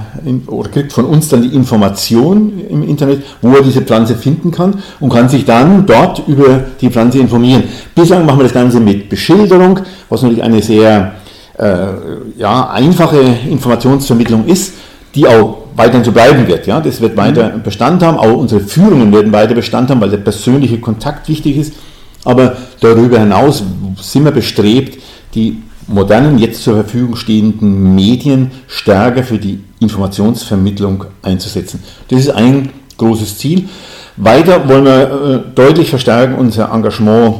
oder 0.47 0.69
kriegt 0.69 0.91
von 0.91 1.05
uns 1.05 1.29
dann 1.29 1.41
die 1.41 1.55
Information 1.55 2.59
im 2.69 2.83
Internet, 2.83 3.23
wo 3.41 3.55
er 3.55 3.63
diese 3.63 3.81
Pflanze 3.81 4.15
finden 4.15 4.51
kann 4.51 4.75
und 4.99 5.11
kann 5.11 5.29
sich 5.29 5.45
dann 5.45 5.85
dort 5.85 6.27
über 6.27 6.63
die 6.81 6.89
Pflanze 6.89 7.19
informieren. 7.19 7.63
Bislang 7.95 8.25
machen 8.25 8.39
wir 8.39 8.43
das 8.43 8.53
Ganze 8.53 8.79
mit 8.79 9.09
Beschilderung, 9.09 9.79
was 10.09 10.21
natürlich 10.21 10.43
eine 10.43 10.61
sehr 10.61 11.13
ja, 12.37 12.69
einfache 12.69 13.21
Informationsvermittlung 13.49 14.45
ist, 14.45 14.73
die 15.15 15.27
auch 15.27 15.58
weiterhin 15.75 16.03
so 16.03 16.11
bleiben 16.11 16.47
wird. 16.47 16.67
Ja? 16.67 16.79
Das 16.79 17.01
wird 17.01 17.15
weiter 17.17 17.55
mhm. 17.55 17.63
Bestand 17.63 18.03
haben, 18.03 18.17
auch 18.17 18.37
unsere 18.37 18.61
Führungen 18.61 19.11
werden 19.11 19.31
weiter 19.31 19.55
Bestand 19.55 19.89
haben, 19.89 20.01
weil 20.01 20.09
der 20.09 20.17
persönliche 20.17 20.79
Kontakt 20.79 21.27
wichtig 21.29 21.57
ist. 21.57 21.73
Aber 22.25 22.57
darüber 22.81 23.19
hinaus 23.19 23.63
sind 24.01 24.25
wir 24.25 24.31
bestrebt, 24.31 25.01
die 25.35 25.61
modernen, 25.87 26.37
jetzt 26.37 26.63
zur 26.63 26.75
Verfügung 26.75 27.15
stehenden 27.15 27.95
Medien 27.95 28.51
stärker 28.67 29.23
für 29.23 29.37
die 29.37 29.59
Informationsvermittlung 29.79 31.05
einzusetzen. 31.23 31.81
Das 32.09 32.19
ist 32.19 32.29
ein 32.29 32.69
großes 32.97 33.37
Ziel. 33.37 33.69
Weiter 34.17 34.67
wollen 34.67 34.85
wir 34.85 35.01
äh, 35.01 35.55
deutlich 35.55 35.89
verstärken 35.89 36.35
unser 36.35 36.71
Engagement 36.73 37.35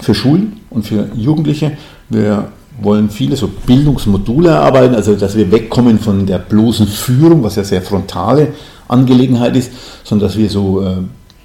für 0.00 0.14
Schulen 0.14 0.60
und 0.70 0.86
für 0.86 1.08
Jugendliche. 1.14 1.72
Wir 2.08 2.48
wollen 2.84 3.10
viele 3.10 3.36
so 3.36 3.48
Bildungsmodule 3.48 4.50
erarbeiten, 4.50 4.94
also 4.94 5.14
dass 5.14 5.36
wir 5.36 5.50
wegkommen 5.50 5.98
von 5.98 6.26
der 6.26 6.38
bloßen 6.38 6.86
Führung, 6.86 7.42
was 7.42 7.56
ja 7.56 7.64
sehr 7.64 7.82
frontale 7.82 8.48
Angelegenheit 8.88 9.56
ist, 9.56 9.72
sondern 10.04 10.28
dass 10.28 10.36
wir 10.36 10.48
so 10.48 10.82
äh, 10.82 10.96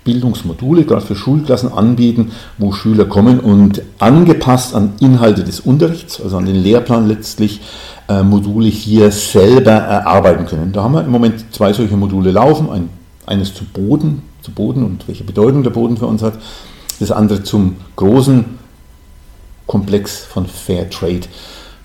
Bildungsmodule, 0.03 0.85
gerade 0.85 1.01
für 1.01 1.15
Schulklassen, 1.15 1.71
anbieten, 1.71 2.31
wo 2.57 2.71
Schüler 2.71 3.05
kommen 3.05 3.39
und 3.41 3.81
angepasst 3.99 4.73
an 4.73 4.93
Inhalte 4.99 5.43
des 5.43 5.59
Unterrichts, 5.59 6.21
also 6.21 6.37
an 6.37 6.45
den 6.45 6.55
Lehrplan 6.55 7.07
letztlich, 7.07 7.59
äh, 8.07 8.23
Module 8.23 8.69
hier 8.69 9.11
selber 9.11 9.71
erarbeiten 9.71 10.45
können. 10.45 10.71
Da 10.71 10.83
haben 10.83 10.93
wir 10.93 11.03
im 11.03 11.11
Moment 11.11 11.53
zwei 11.53 11.73
solche 11.73 11.97
Module 11.97 12.31
laufen, 12.31 12.69
ein, 12.69 12.89
eines 13.25 13.53
zu 13.53 13.65
Boden, 13.65 14.21
zu 14.41 14.51
Boden 14.51 14.83
und 14.83 15.07
welche 15.09 15.25
Bedeutung 15.25 15.63
der 15.63 15.71
Boden 15.71 15.97
für 15.97 16.07
uns 16.07 16.23
hat, 16.23 16.35
das 17.01 17.11
andere 17.11 17.43
zum 17.43 17.75
großen 17.97 18.45
Komplex 19.67 20.19
von 20.19 20.47
Fair 20.47 20.89
Trade. 20.89 21.21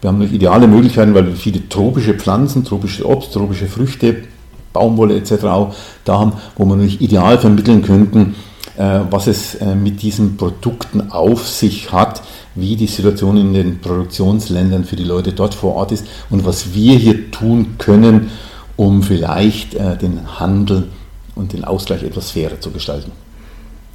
Wir 0.00 0.08
haben 0.08 0.22
ideale 0.22 0.66
Möglichkeiten, 0.66 1.14
weil 1.14 1.26
wir 1.26 1.36
viele 1.36 1.68
tropische 1.68 2.14
Pflanzen, 2.14 2.64
tropisches 2.64 3.04
Obst, 3.04 3.32
tropische 3.32 3.66
Früchte, 3.66 4.24
Baumwolle 4.72 5.16
etc. 5.16 5.44
auch 5.44 5.74
da 6.04 6.18
haben, 6.18 6.32
wo 6.56 6.64
wir 6.64 6.76
natürlich 6.76 7.00
ideal 7.00 7.38
vermitteln 7.38 7.82
könnten, 7.82 8.34
äh, 8.76 9.00
was 9.10 9.26
es 9.26 9.54
äh, 9.56 9.74
mit 9.74 10.02
diesen 10.02 10.36
Produkten 10.36 11.10
auf 11.10 11.46
sich 11.46 11.92
hat, 11.92 12.22
wie 12.54 12.76
die 12.76 12.86
Situation 12.86 13.36
in 13.36 13.52
den 13.52 13.80
Produktionsländern 13.80 14.84
für 14.84 14.96
die 14.96 15.04
Leute 15.04 15.32
dort 15.32 15.54
vor 15.54 15.76
Ort 15.76 15.92
ist 15.92 16.06
und 16.30 16.44
was 16.44 16.74
wir 16.74 16.96
hier 16.96 17.30
tun 17.30 17.76
können, 17.78 18.30
um 18.76 19.02
vielleicht 19.02 19.74
äh, 19.74 19.96
den 19.96 20.40
Handel 20.40 20.88
und 21.34 21.52
den 21.52 21.64
Ausgleich 21.64 22.02
etwas 22.02 22.30
fairer 22.30 22.60
zu 22.60 22.70
gestalten. 22.70 23.12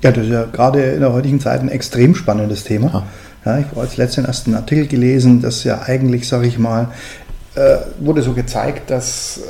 Ja, 0.03 0.12
das 0.12 0.25
ist 0.25 0.32
ja 0.32 0.46
gerade 0.46 0.82
in 0.82 1.00
der 1.00 1.12
heutigen 1.12 1.39
Zeit 1.39 1.62
ein 1.62 1.70
extrem 1.70 2.13
spannendes 2.13 2.63
Thema. 2.63 2.88
Ja. 2.94 3.03
Ja, 3.46 3.60
ich 3.60 3.67
habe 3.67 3.82
als 3.82 3.98
letzten 3.98 4.25
ersten 4.25 4.56
Artikel 4.56 4.88
gelesen, 4.88 5.41
dass 5.41 5.63
ja 5.63 5.82
eigentlich, 5.84 6.27
sage 6.27 6.48
ich 6.48 6.58
mal, 6.58 6.89
äh, 7.56 7.77
wurde 8.00 8.22
so 8.22 8.34
gezeigt, 8.34 8.89
dass 8.89 9.38
äh, 9.38 9.41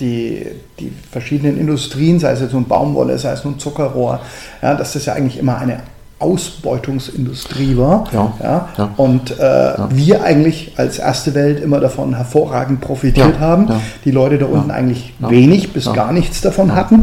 die, 0.00 0.46
die 0.78 0.92
verschiedenen 1.10 1.58
Industrien, 1.58 2.18
sei 2.18 2.32
es 2.32 2.40
jetzt 2.40 2.52
nun 2.52 2.66
Baumwolle, 2.66 3.18
sei 3.18 3.32
es 3.32 3.44
nun 3.44 3.58
Zuckerrohr, 3.58 4.20
ja, 4.62 4.74
dass 4.74 4.92
das 4.92 5.06
ja 5.06 5.14
eigentlich 5.14 5.38
immer 5.38 5.58
eine 5.58 5.80
Ausbeutungsindustrie 6.22 7.76
war. 7.76 8.04
Ja, 8.12 8.32
ja, 8.42 8.68
ja. 8.78 8.90
Und 8.96 9.38
äh, 9.38 9.42
ja. 9.42 9.88
wir 9.90 10.22
eigentlich 10.22 10.72
als 10.76 10.98
erste 10.98 11.34
Welt 11.34 11.62
immer 11.62 11.80
davon 11.80 12.14
hervorragend 12.14 12.80
profitiert 12.80 13.40
haben. 13.40 13.68
Die 14.04 14.10
Leute 14.10 14.38
da 14.38 14.46
unten 14.46 14.70
eigentlich 14.70 15.14
wenig 15.18 15.72
bis 15.72 15.92
gar 15.92 16.12
nichts 16.12 16.40
davon 16.40 16.74
hatten. 16.74 17.02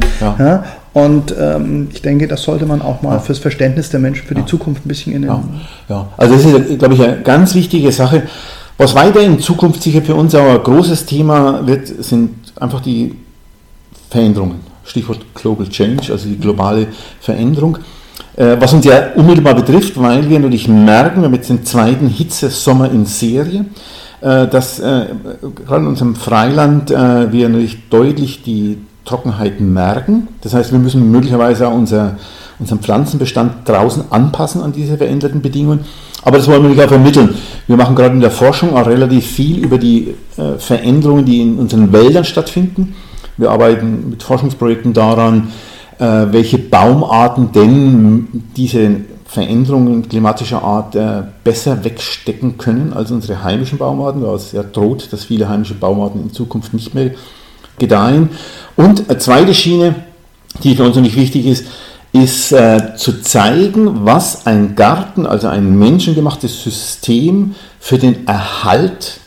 Und 0.94 1.36
ähm, 1.40 1.90
ich 1.92 2.02
denke, 2.02 2.28
das 2.28 2.44
sollte 2.44 2.66
man 2.66 2.82
auch 2.82 3.02
mal 3.02 3.20
fürs 3.20 3.40
Verständnis 3.40 3.90
der 3.90 4.00
Menschen 4.00 4.26
für 4.26 4.36
die 4.36 4.46
Zukunft 4.46 4.86
ein 4.86 4.88
bisschen 4.88 5.14
in 5.14 5.22
den. 5.22 5.32
Ja. 5.88 6.08
also 6.18 6.34
das 6.34 6.46
ist, 6.46 6.80
glaube 6.80 6.96
ich, 6.96 7.04
eine 7.04 7.22
ganz 7.22 7.54
wichtige 7.54 7.92
Sache. 7.92 8.24
Was 8.78 8.96
weiter 8.96 9.20
in 9.20 9.40
Zukunft 9.40 9.84
sicher 9.84 10.02
für 10.02 10.16
uns 10.16 10.34
auch 10.34 10.48
ein 10.48 10.64
großes 10.64 11.06
Thema 11.06 11.68
wird, 11.68 11.88
sind 11.88 12.54
einfach 12.60 12.80
die 12.80 13.14
Veränderungen. 14.10 14.62
Stichwort 14.86 15.20
Global 15.36 15.68
Change, 15.68 16.12
also 16.12 16.28
die 16.28 16.38
globale 16.38 16.88
Veränderung. 17.20 17.78
Äh, 18.40 18.56
was 18.58 18.72
uns 18.72 18.86
ja 18.86 19.12
unmittelbar 19.16 19.54
betrifft, 19.54 20.00
weil 20.00 20.30
wir 20.30 20.40
natürlich 20.40 20.70
merken, 20.70 21.20
wir 21.20 21.26
haben 21.26 21.34
jetzt 21.34 21.50
den 21.50 21.66
zweiten 21.66 22.08
Hitzesommer 22.08 22.90
in 22.90 23.06
Serie, 23.06 23.66
äh, 24.22 24.48
dass 24.48 24.80
äh, 24.80 25.08
gerade 25.66 25.82
in 25.82 25.88
unserem 25.88 26.16
Freiland 26.16 26.90
wir 26.90 27.50
natürlich 27.50 27.90
deutlich 27.90 28.42
die 28.42 28.78
Trockenheit 29.04 29.60
merken. 29.60 30.30
Das 30.40 30.54
heißt, 30.54 30.72
wir 30.72 30.80
müssen 30.80 31.12
möglicherweise 31.12 31.68
auch 31.68 31.74
unser, 31.74 32.16
unseren 32.60 32.80
Pflanzenbestand 32.80 33.68
draußen 33.68 34.04
anpassen 34.10 34.62
an 34.62 34.72
diese 34.72 34.98
veränderten 34.98 35.42
Bedingungen. 35.42 35.82
Aber 36.22 36.38
das 36.38 36.48
wollen 36.48 36.64
wir 36.64 36.70
nicht 36.70 36.82
auch 36.82 36.88
vermitteln. 36.88 37.36
Wir 37.68 37.76
machen 37.76 37.96
gerade 37.96 38.14
in 38.14 38.22
der 38.22 38.32
Forschung 38.32 38.74
auch 38.74 38.88
relativ 38.88 39.26
viel 39.26 39.64
über 39.64 39.78
die 39.78 40.16
Veränderungen, 40.58 41.26
die 41.26 41.42
in 41.42 41.58
unseren 41.58 41.92
Wäldern 41.92 42.26
stattfinden. 42.26 42.96
Wir 43.38 43.52
arbeiten 43.52 44.10
mit 44.10 44.24
Forschungsprojekten 44.24 44.94
daran, 44.94 45.50
welche 46.00 46.58
Baumarten 46.58 47.52
denn 47.52 48.46
diese 48.56 49.02
Veränderungen 49.30 50.10
klimatischer 50.10 50.64
Art 50.64 50.96
äh, 50.96 51.22
besser 51.44 51.84
wegstecken 51.84 52.58
können 52.58 52.94
als 52.94 53.12
unsere 53.12 53.44
heimischen 53.44 53.78
Baumarten, 53.78 54.24
weil 54.24 54.36
es 54.36 54.54
ja 54.54 54.64
droht, 54.64 55.14
dass 55.14 55.26
viele 55.26 55.48
heimische 55.48 55.76
Baumarten 55.76 56.24
in 56.24 56.34
Zukunft 56.34 56.74
nicht 56.74 56.96
mehr 56.96 57.12
gedeihen. 57.78 58.30
Und 58.76 59.08
eine 59.08 59.20
zweite 59.20 59.54
Schiene, 59.54 59.94
die 60.64 60.76
für 60.76 60.84
uns 60.84 60.96
nicht 60.96 61.16
wichtig 61.16 61.46
ist, 61.46 61.66
ist 62.12 62.52
äh, 62.52 62.96
zu 62.96 63.22
zeigen, 63.22 64.04
was 64.04 64.48
ein 64.48 64.76
Garten, 64.76 65.28
also 65.28 65.48
ein 65.48 65.78
menschengemachtes 65.78 66.64
System 66.64 67.54
für 67.80 68.00
den 68.00 68.26
Erhalt 68.26 69.20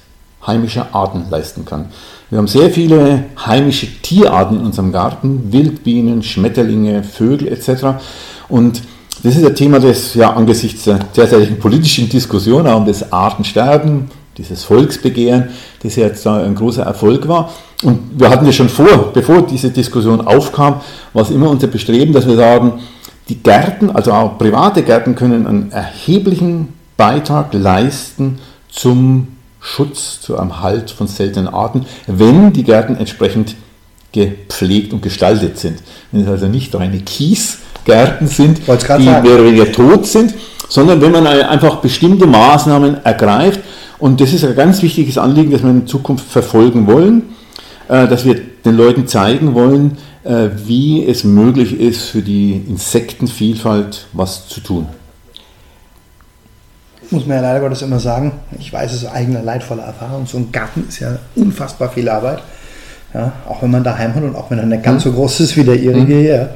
heimischer 0.45 0.89
Arten 0.93 1.27
leisten 1.31 1.65
kann. 1.65 1.91
Wir 2.33 2.39
haben 2.39 2.49
sehr 2.49 2.71
viele 2.71 3.25
heimische 3.45 3.87
Tierarten 4.01 4.59
in 4.59 4.65
unserem 4.65 4.91
Garten, 4.91 5.53
Wildbienen, 5.53 6.23
Schmetterlinge, 6.23 7.03
Vögel 7.05 7.47
etc. 7.49 8.01
Und 8.49 8.81
das 9.23 9.37
ist 9.37 9.45
ein 9.45 9.55
Thema, 9.55 9.81
das 9.81 10.15
ja 10.15 10.33
angesichts 10.33 10.85
der 10.85 11.01
derzeitigen 11.15 11.59
politischen 11.59 12.09
Diskussion 12.09 12.67
auch 12.67 12.79
um 12.79 12.87
das 12.87 13.13
Artensterben, 13.13 14.11
dieses 14.39 14.65
Volksbegehren, 14.65 15.51
das 15.83 15.97
ja 15.97 16.07
jetzt 16.07 16.27
ein 16.27 16.55
großer 16.55 16.85
Erfolg 16.85 17.29
war. 17.29 17.53
Und 17.83 18.19
wir 18.19 18.31
hatten 18.31 18.47
ja 18.47 18.53
schon 18.53 18.71
vor, 18.71 19.13
bevor 19.13 19.43
diese 19.43 19.69
Diskussion 19.69 20.23
aufkam, 20.23 20.81
war 21.13 21.25
es 21.25 21.31
immer 21.31 21.51
unser 21.51 21.67
Bestreben, 21.67 22.15
dass 22.15 22.27
wir 22.27 22.37
sagen, 22.37 22.81
die 23.29 23.43
Gärten, 23.43 23.91
also 23.91 24.11
auch 24.11 24.39
private 24.39 24.83
Gärten, 24.85 25.15
können 25.17 25.47
einen 25.47 25.71
erheblichen 25.71 26.69
Beitrag 26.97 27.53
leisten 27.53 28.39
zum 28.71 29.32
Schutz 29.63 30.21
zu 30.21 30.37
einem 30.37 30.61
Halt 30.61 30.91
von 30.91 31.07
seltenen 31.07 31.49
Arten, 31.49 31.87
wenn 32.09 32.53
die 32.53 32.65
Gärten 32.65 32.97
entsprechend 32.97 33.55
gepflegt 34.11 34.93
und 34.93 35.03
gestaltet 35.03 35.57
sind. 35.57 35.83
Wenn 36.11 36.23
es 36.23 36.29
also 36.29 36.49
nicht 36.49 36.75
reine 36.75 36.99
Kiesgärten 36.99 38.27
sind, 38.27 38.59
die 38.59 38.79
sagen. 38.87 39.05
mehr 39.05 39.23
oder 39.23 39.45
weniger 39.45 39.71
tot 39.71 40.05
sind, 40.05 40.35
sondern 40.69 41.01
wenn 41.01 41.13
man 41.13 41.27
einfach 41.27 41.77
bestimmte 41.77 42.27
Maßnahmen 42.27 43.05
ergreift, 43.05 43.61
und 43.99 44.21
das 44.21 44.33
ist 44.33 44.45
ein 44.45 44.57
ganz 44.57 44.83
wichtiges 44.83 45.17
Anliegen, 45.17 45.53
das 45.53 45.63
wir 45.63 45.71
in 45.71 45.87
Zukunft 45.87 46.27
verfolgen 46.29 46.89
wollen, 46.89 47.37
äh, 47.89 48.09
dass 48.09 48.25
wir 48.25 48.35
den 48.65 48.77
Leuten 48.77 49.07
zeigen 49.07 49.55
wollen, 49.55 49.97
äh, 50.25 50.49
wie 50.67 51.07
es 51.07 51.23
möglich 51.23 51.79
ist, 51.79 52.07
für 52.07 52.21
die 52.21 52.65
Insektenvielfalt 52.67 54.07
was 54.13 54.49
zu 54.49 54.61
tun 54.61 54.89
muss 57.13 57.27
man 57.27 57.37
ja 57.37 57.43
leider 57.43 57.61
Gottes 57.61 57.83
immer 57.83 58.01
sagen, 58.01 58.33
ich 58.59 58.73
weiß 58.73 58.93
es 58.93 59.07
eigener 59.07 59.43
leidvoller 59.43 59.85
Erfahrung, 59.85 60.27
so 60.27 60.39
ein 60.39 60.51
Garten 60.51 60.87
ist 60.89 61.01
ja 61.01 61.19
unfassbar 61.37 61.91
viel 61.91 62.09
Arbeit. 62.09 62.43
Ja, 63.15 63.33
auch 63.47 63.63
wenn 63.63 63.71
man 63.71 63.85
daheim 63.85 64.15
hat 64.15 64.23
und 64.23 64.35
auch 64.35 64.51
wenn 64.51 64.59
er 64.59 64.65
nicht 64.65 64.83
ganz 64.83 65.03
so 65.03 65.13
groß 65.13 65.41
ist 65.41 65.57
wie 65.59 65.65
der 65.65 65.75
ihrige 65.75 66.15
mhm. 66.15 66.21
hier. 66.21 66.51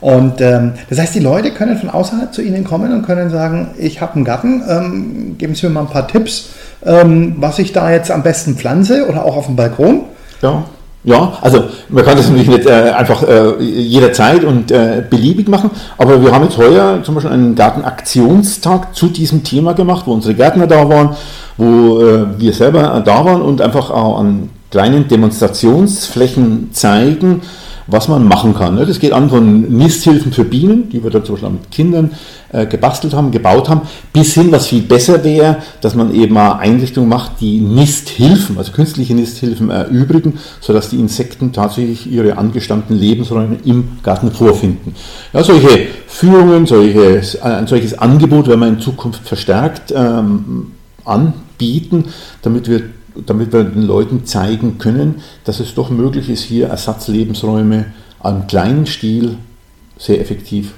Und 0.00 0.40
ähm, 0.40 0.72
das 0.88 0.98
heißt, 0.98 1.14
die 1.14 1.20
Leute 1.20 1.50
können 1.50 1.76
von 1.76 1.90
außerhalb 1.90 2.32
zu 2.32 2.40
Ihnen 2.40 2.64
kommen 2.64 2.90
und 2.92 3.02
können 3.02 3.28
sagen, 3.28 3.74
ich 3.76 4.00
habe 4.00 4.14
einen 4.14 4.24
Garten, 4.24 4.62
ähm, 4.66 5.34
geben 5.36 5.54
Sie 5.54 5.66
mir 5.66 5.74
mal 5.74 5.82
ein 5.82 5.88
paar 5.88 6.08
Tipps, 6.08 6.50
ähm, 6.86 7.34
was 7.36 7.58
ich 7.58 7.72
da 7.72 7.90
jetzt 7.90 8.10
am 8.10 8.22
besten 8.22 8.56
pflanze 8.56 9.06
oder 9.08 9.26
auch 9.26 9.36
auf 9.36 9.46
dem 9.46 9.56
Balkon. 9.56 10.04
Ja. 10.40 10.64
Ja, 11.02 11.32
also 11.40 11.64
man 11.88 12.04
kann 12.04 12.18
das 12.18 12.28
natürlich 12.28 12.48
nicht 12.48 12.66
äh, 12.66 12.90
einfach 12.90 13.22
äh, 13.22 13.58
jederzeit 13.62 14.44
und 14.44 14.70
äh, 14.70 15.02
beliebig 15.08 15.48
machen, 15.48 15.70
aber 15.96 16.20
wir 16.20 16.30
haben 16.30 16.44
jetzt 16.44 16.58
heuer 16.58 17.02
zum 17.02 17.14
Beispiel 17.14 17.32
einen 17.32 17.54
Gartenaktionstag 17.54 18.94
zu 18.94 19.06
diesem 19.06 19.42
Thema 19.42 19.72
gemacht, 19.72 20.02
wo 20.06 20.12
unsere 20.12 20.34
Gärtner 20.34 20.66
da 20.66 20.86
waren, 20.90 21.16
wo 21.56 22.02
äh, 22.02 22.38
wir 22.38 22.52
selber 22.52 23.02
da 23.02 23.24
waren 23.24 23.40
und 23.40 23.62
einfach 23.62 23.90
auch 23.90 24.18
an 24.18 24.50
kleinen 24.70 25.08
Demonstrationsflächen 25.08 26.70
zeigen, 26.72 27.40
was 27.86 28.08
man 28.08 28.26
machen 28.26 28.54
kann. 28.54 28.74
Ne? 28.76 28.86
Das 28.86 28.98
geht 28.98 29.12
an 29.12 29.30
von 29.30 29.62
Nisthilfen 29.62 30.32
für 30.32 30.44
Bienen, 30.44 30.88
die 30.90 31.02
wir 31.02 31.10
da 31.10 31.22
zum 31.22 31.36
Beispiel 31.36 31.50
mit 31.50 31.70
Kindern 31.70 32.10
äh, 32.52 32.66
gebastelt 32.66 33.14
haben, 33.14 33.30
gebaut 33.30 33.68
haben, 33.68 33.82
bis 34.12 34.34
hin, 34.34 34.50
was 34.50 34.66
viel 34.66 34.82
besser 34.82 35.22
wäre, 35.24 35.58
dass 35.80 35.94
man 35.94 36.14
eben 36.14 36.34
mal 36.34 36.52
Einrichtungen 36.52 37.08
macht, 37.08 37.40
die 37.40 37.60
Nisthilfen, 37.60 38.58
also 38.58 38.72
künstliche 38.72 39.14
Nisthilfen 39.14 39.70
erübrigen, 39.70 40.38
sodass 40.60 40.90
die 40.90 40.98
Insekten 40.98 41.52
tatsächlich 41.52 42.10
ihre 42.10 42.38
angestammten 42.38 42.96
Lebensräume 42.96 43.58
im 43.64 43.98
Garten 44.02 44.30
vorfinden. 44.32 44.94
Ja, 45.32 45.44
solche 45.44 45.86
Führungen, 46.06 46.66
solches, 46.66 47.40
ein 47.40 47.66
solches 47.66 47.98
Angebot 47.98 48.48
werden 48.48 48.60
wir 48.60 48.68
in 48.68 48.80
Zukunft 48.80 49.26
verstärkt 49.26 49.92
ähm, 49.94 50.72
anbieten, 51.04 52.06
damit 52.42 52.68
wir 52.68 52.82
damit 53.14 53.52
wir 53.52 53.64
den 53.64 53.82
Leuten 53.82 54.24
zeigen 54.24 54.78
können, 54.78 55.22
dass 55.44 55.60
es 55.60 55.74
doch 55.74 55.90
möglich 55.90 56.30
ist, 56.30 56.42
hier 56.42 56.68
Ersatzlebensräume 56.68 57.86
am 58.20 58.46
kleinen 58.46 58.86
Stil 58.86 59.36
sehr 59.98 60.20
effektiv 60.20 60.74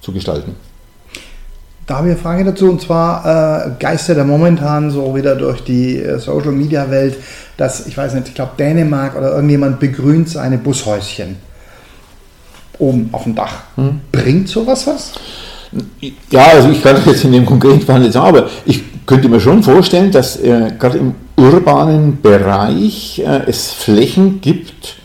zu 0.00 0.12
gestalten. 0.12 0.54
Da 1.86 1.98
habe 1.98 2.08
ich 2.08 2.14
eine 2.14 2.20
Frage 2.20 2.44
dazu 2.44 2.68
und 2.68 2.80
zwar 2.80 3.66
äh, 3.66 3.70
geistert 3.78 4.18
er 4.18 4.24
momentan 4.24 4.90
so 4.90 5.14
wieder 5.14 5.36
durch 5.36 5.62
die 5.62 5.98
äh, 5.98 6.18
Social 6.18 6.50
Media 6.50 6.90
Welt, 6.90 7.16
dass, 7.56 7.86
ich 7.86 7.96
weiß 7.96 8.14
nicht, 8.14 8.28
ich 8.28 8.34
glaube 8.34 8.52
Dänemark 8.58 9.16
oder 9.16 9.32
irgendjemand 9.32 9.78
begrünt 9.78 10.28
seine 10.28 10.58
Bushäuschen 10.58 11.36
oben 12.78 13.08
auf 13.12 13.22
dem 13.22 13.36
Dach. 13.36 13.62
Hm. 13.76 14.00
Bringt 14.10 14.48
sowas 14.48 14.86
was? 14.86 15.12
Ja, 16.30 16.46
also 16.54 16.70
ich 16.70 16.82
kann 16.82 16.96
das 16.96 17.06
jetzt 17.06 17.24
in 17.24 17.32
dem 17.32 17.46
konkreten 17.46 17.80
Fall 17.82 18.00
nicht 18.00 18.12
sagen, 18.12 18.36
aber 18.36 18.48
ich 18.64 18.82
könnte 19.06 19.28
mir 19.28 19.40
schon 19.40 19.62
vorstellen, 19.62 20.10
dass 20.10 20.36
äh, 20.36 20.72
gerade 20.78 20.98
im 20.98 21.14
urbanen 21.36 22.20
Bereich 22.22 23.18
äh, 23.18 23.42
es 23.46 23.72
Flächen 23.72 24.40
gibt, 24.40 24.96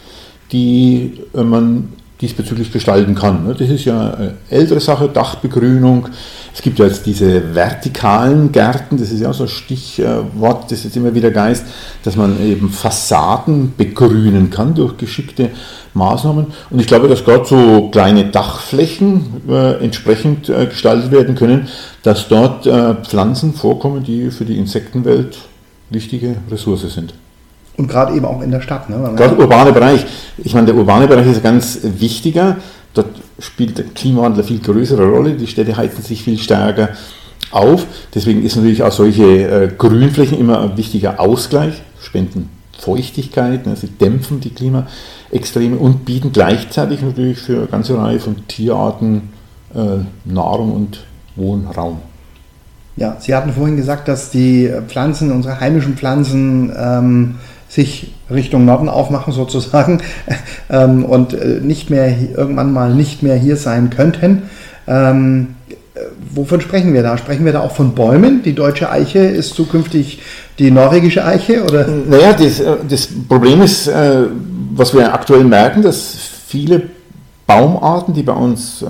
die 0.51 1.19
äh, 1.33 1.43
man 1.43 1.89
diesbezüglich 2.21 2.71
gestalten 2.71 3.15
kann. 3.15 3.47
Ne? 3.47 3.55
Das 3.57 3.67
ist 3.67 3.83
ja 3.85 4.13
eine 4.13 4.33
ältere 4.50 4.79
Sache, 4.79 5.09
Dachbegrünung. 5.09 6.07
Es 6.53 6.61
gibt 6.61 6.77
ja 6.77 6.85
jetzt 6.85 7.05
diese 7.05 7.55
vertikalen 7.55 8.51
Gärten, 8.51 8.97
das 8.97 9.09
ist 9.11 9.21
ja 9.21 9.33
so 9.33 9.43
ein 9.43 9.50
Stichwort, 9.50 10.71
das 10.71 10.83
jetzt 10.83 10.95
immer 10.95 11.15
wieder 11.15 11.31
geist, 11.31 11.65
dass 12.03 12.15
man 12.15 12.39
eben 12.45 12.69
Fassaden 12.69 13.73
begrünen 13.75 14.51
kann 14.51 14.75
durch 14.75 14.97
geschickte 14.97 15.50
Maßnahmen. 15.95 16.47
Und 16.69 16.79
ich 16.79 16.85
glaube, 16.85 17.07
dass 17.07 17.25
gerade 17.25 17.45
so 17.45 17.89
kleine 17.89 18.25
Dachflächen 18.25 19.41
äh, 19.50 19.83
entsprechend 19.83 20.50
äh, 20.50 20.67
gestaltet 20.67 21.11
werden 21.11 21.33
können, 21.33 21.69
dass 22.03 22.27
dort 22.27 22.67
äh, 22.67 22.95
Pflanzen 22.95 23.53
vorkommen, 23.53 24.03
die 24.03 24.29
für 24.29 24.45
die 24.45 24.57
Insektenwelt 24.57 25.38
wichtige 25.91 26.38
Ressource 26.50 26.93
sind. 26.93 27.13
Und 27.77 27.88
gerade 27.88 28.15
eben 28.15 28.25
auch 28.25 28.41
in 28.41 28.51
der 28.51 28.62
Stadt. 28.62 28.89
Ne? 28.89 29.13
Gerade 29.15 29.38
urbane 29.38 29.71
Bereich. 29.71 30.05
Ich 30.38 30.53
meine, 30.53 30.67
der 30.67 30.75
urbane 30.75 31.07
Bereich 31.07 31.27
ist 31.27 31.43
ganz 31.43 31.79
wichtiger. 31.83 32.57
Dort 32.93 33.07
spielt 33.39 33.77
der 33.77 33.86
Klimawandel 33.86 34.39
eine 34.39 34.48
viel 34.48 34.60
größere 34.60 35.05
Rolle. 35.05 35.33
Die 35.33 35.48
Städte 35.48 35.77
heizen 35.77 36.03
sich 36.03 36.24
viel 36.24 36.38
stärker 36.38 36.89
auf. 37.51 37.86
Deswegen 38.13 38.43
ist 38.43 38.55
natürlich 38.55 38.83
auch 38.83 38.91
solche 38.91 39.24
äh, 39.24 39.71
Grünflächen 39.77 40.39
immer 40.39 40.62
ein 40.62 40.77
wichtiger 40.77 41.19
Ausgleich, 41.19 41.81
spenden 42.01 42.50
Feuchtigkeit, 42.77 43.67
ne? 43.67 43.75
sie 43.75 43.88
dämpfen 43.88 44.39
die 44.39 44.50
Klimaextreme 44.50 45.77
und 45.77 46.03
bieten 46.03 46.31
gleichzeitig 46.31 47.01
natürlich 47.01 47.38
für 47.38 47.57
eine 47.57 47.67
ganze 47.67 47.98
Reihe 47.98 48.19
von 48.19 48.48
Tierarten 48.48 49.29
äh, 49.75 50.00
Nahrung 50.25 50.74
und 50.74 51.03
Wohnraum. 51.36 52.00
Ja, 52.95 53.17
Sie 53.19 53.33
hatten 53.33 53.53
vorhin 53.53 53.77
gesagt, 53.77 54.07
dass 54.07 54.29
die 54.31 54.69
Pflanzen, 54.88 55.31
unsere 55.31 55.60
heimischen 55.60 55.95
Pflanzen, 55.95 56.74
ähm, 56.77 57.36
sich 57.71 58.13
Richtung 58.29 58.65
Norden 58.65 58.89
aufmachen 58.89 59.31
sozusagen 59.31 60.01
ähm, 60.69 61.05
und 61.05 61.33
äh, 61.33 61.60
nicht 61.62 61.89
mehr 61.89 62.13
irgendwann 62.36 62.74
mal 62.74 62.93
nicht 62.93 63.24
mehr 63.24 63.36
hier 63.36 63.55
sein 63.55 63.89
könnten. 63.89 64.43
Ähm, 64.88 65.55
wovon 66.33 66.60
sprechen 66.60 66.93
wir 66.93 67.01
da? 67.01 67.17
Sprechen 67.17 67.45
wir 67.45 67.53
da 67.53 67.62
auch 67.62 67.71
von 67.71 67.95
Bäumen? 67.95 68.43
Die 68.43 68.53
deutsche 68.53 68.89
Eiche 68.89 69.19
ist 69.19 69.55
zukünftig 69.55 70.21
die 70.60 70.69
norwegische 70.69 71.24
Eiche? 71.24 71.63
Oder? 71.63 71.88
Naja, 71.88 72.33
das, 72.33 72.60
äh, 72.60 72.75
das 72.89 73.07
Problem 73.29 73.62
ist, 73.62 73.88
äh, 73.88 74.24
was 74.74 74.93
wir 74.93 75.13
aktuell 75.13 75.45
merken, 75.45 75.81
dass 75.81 76.13
viele 76.48 76.83
Baumarten, 77.48 78.13
die 78.13 78.24
bei 78.24 78.33
uns 78.33 78.83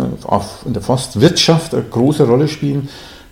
in 0.65 0.73
der 0.73 0.81
Forstwirtschaft 0.83 1.73
eine 1.73 1.83
große 1.83 2.27
Rolle 2.27 2.47
spielen, 2.47 2.89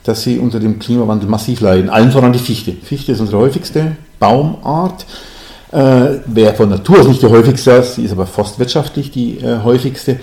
dass 0.09 0.23
sie 0.23 0.39
unter 0.39 0.59
dem 0.59 0.79
Klimawandel 0.79 1.29
massiv 1.29 1.61
leiden. 1.61 1.87
Allen 1.91 2.11
voran 2.11 2.33
die 2.33 2.39
Fichte. 2.39 2.71
Fichte 2.71 3.11
ist 3.11 3.19
unsere 3.19 3.37
häufigste 3.37 3.95
Baumart. 4.17 5.05
Äh, 5.71 6.21
Wäre 6.25 6.55
von 6.55 6.69
Natur 6.69 7.01
aus 7.01 7.07
nicht 7.07 7.21
die 7.21 7.27
häufigste, 7.27 7.83
sie 7.83 8.05
ist 8.05 8.11
aber 8.11 8.25
forstwirtschaftlich 8.25 9.11
die 9.11 9.37
äh, 9.37 9.59
häufigste, 9.63 10.19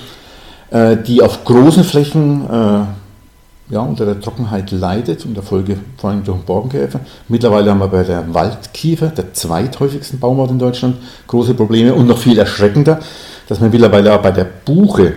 äh, 0.71 0.97
die 0.97 1.23
auf 1.23 1.45
großen 1.45 1.85
Flächen 1.85 2.43
äh, 2.51 3.73
ja, 3.73 3.81
unter 3.81 4.07
der 4.07 4.21
Trockenheit 4.21 4.73
leidet, 4.73 5.25
und 5.25 5.35
der 5.35 5.45
Folge 5.45 5.79
vor 5.99 6.11
allem 6.11 6.25
durch 6.25 6.39
Borkenkäfer. 6.39 6.99
Mittlerweile 7.29 7.71
haben 7.71 7.79
wir 7.79 7.87
bei 7.87 8.03
der 8.03 8.35
Waldkiefer, 8.35 9.07
der 9.07 9.35
zweithäufigsten 9.35 10.19
Baumart 10.19 10.51
in 10.51 10.59
Deutschland, 10.59 10.97
große 11.29 11.55
Probleme 11.55 11.95
und 11.95 12.09
noch 12.09 12.19
viel 12.19 12.41
erschreckender, 12.41 12.99
dass 13.47 13.61
wir 13.61 13.69
mittlerweile 13.69 14.15
auch 14.15 14.23
bei 14.23 14.33
der 14.33 14.49
Buche, 14.65 15.15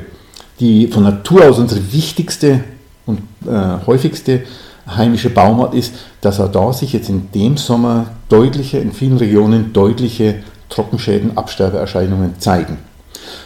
die 0.59 0.89
von 0.89 1.01
Natur 1.01 1.49
aus 1.49 1.57
unsere 1.57 1.91
wichtigste 1.91 2.59
und 3.09 3.21
äh, 3.47 3.85
häufigste 3.87 4.43
heimische 4.87 5.29
Baumart 5.29 5.73
ist, 5.73 5.93
dass 6.21 6.39
auch 6.39 6.51
da 6.51 6.73
sich 6.73 6.93
jetzt 6.93 7.09
in 7.09 7.31
dem 7.33 7.57
Sommer 7.57 8.07
deutliche, 8.29 8.77
in 8.77 8.91
vielen 8.91 9.17
Regionen 9.17 9.73
deutliche 9.73 10.35
Trockenschäden, 10.69 11.37
Absterbeerscheinungen 11.37 12.39
zeigen. 12.39 12.77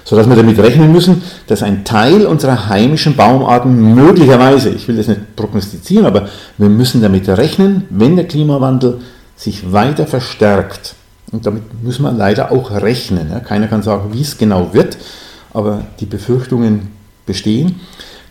Sodass 0.03 0.27
wir 0.27 0.35
damit 0.35 0.59
rechnen 0.59 0.91
müssen, 0.91 1.23
dass 1.47 1.63
ein 1.63 1.83
Teil 1.83 2.25
unserer 2.25 2.69
heimischen 2.69 3.15
Baumarten 3.15 3.95
möglicherweise, 3.95 4.69
ich 4.69 4.87
will 4.87 4.97
das 4.97 5.07
nicht 5.07 5.35
prognostizieren, 5.35 6.05
aber 6.05 6.27
wir 6.57 6.69
müssen 6.69 7.01
damit 7.01 7.27
rechnen, 7.29 7.85
wenn 7.89 8.15
der 8.15 8.27
Klimawandel 8.27 8.99
sich 9.35 9.71
weiter 9.71 10.05
verstärkt, 10.05 10.95
und 11.31 11.45
damit 11.45 11.83
müssen 11.83 12.03
wir 12.03 12.11
leider 12.11 12.51
auch 12.51 12.71
rechnen, 12.71 13.31
keiner 13.43 13.67
kann 13.67 13.81
sagen, 13.81 14.13
wie 14.13 14.21
es 14.21 14.37
genau 14.37 14.73
wird, 14.73 14.97
aber 15.53 15.81
die 15.99 16.05
Befürchtungen 16.05 16.91
bestehen, 17.25 17.79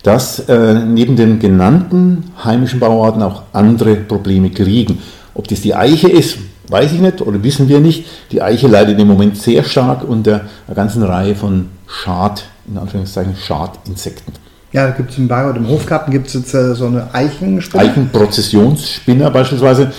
dass 0.02 0.40
äh, 0.48 0.74
neben 0.74 1.16
den 1.16 1.38
genannten 1.38 2.32
heimischen 2.42 2.80
Bauarten 2.80 3.22
auch 3.22 3.42
andere 3.52 3.96
Probleme 3.96 4.50
kriegen. 4.50 4.98
Ob 5.34 5.48
das 5.48 5.60
die 5.60 5.74
Eiche 5.74 6.08
ist, 6.08 6.38
weiß 6.68 6.92
ich 6.92 7.00
nicht 7.00 7.20
oder 7.20 7.42
wissen 7.42 7.68
wir 7.68 7.80
nicht. 7.80 8.06
Die 8.32 8.42
Eiche 8.42 8.66
leidet 8.66 8.98
im 8.98 9.08
Moment 9.08 9.36
sehr 9.36 9.62
stark 9.62 10.08
unter 10.08 10.42
einer 10.66 10.74
ganzen 10.74 11.02
Reihe 11.02 11.34
von 11.34 11.68
Schad, 11.86 12.44
in 12.66 12.78
Anführungszeichen 12.78 13.36
Schadinsekten. 13.36 14.32
Ja, 14.72 14.86
da 14.86 14.92
gibt 14.92 15.10
es 15.10 15.18
im 15.18 15.28
Bayreuth, 15.28 15.56
im 15.56 15.68
Hofgarten 15.68 16.10
gibt 16.10 16.28
es 16.28 16.34
jetzt 16.34 16.54
äh, 16.54 16.74
so 16.74 16.86
eine 16.86 17.12
Eichenspinne. 17.12 17.84
Eichenprozessionsspinner 17.84 19.30
beispielsweise, 19.30 19.92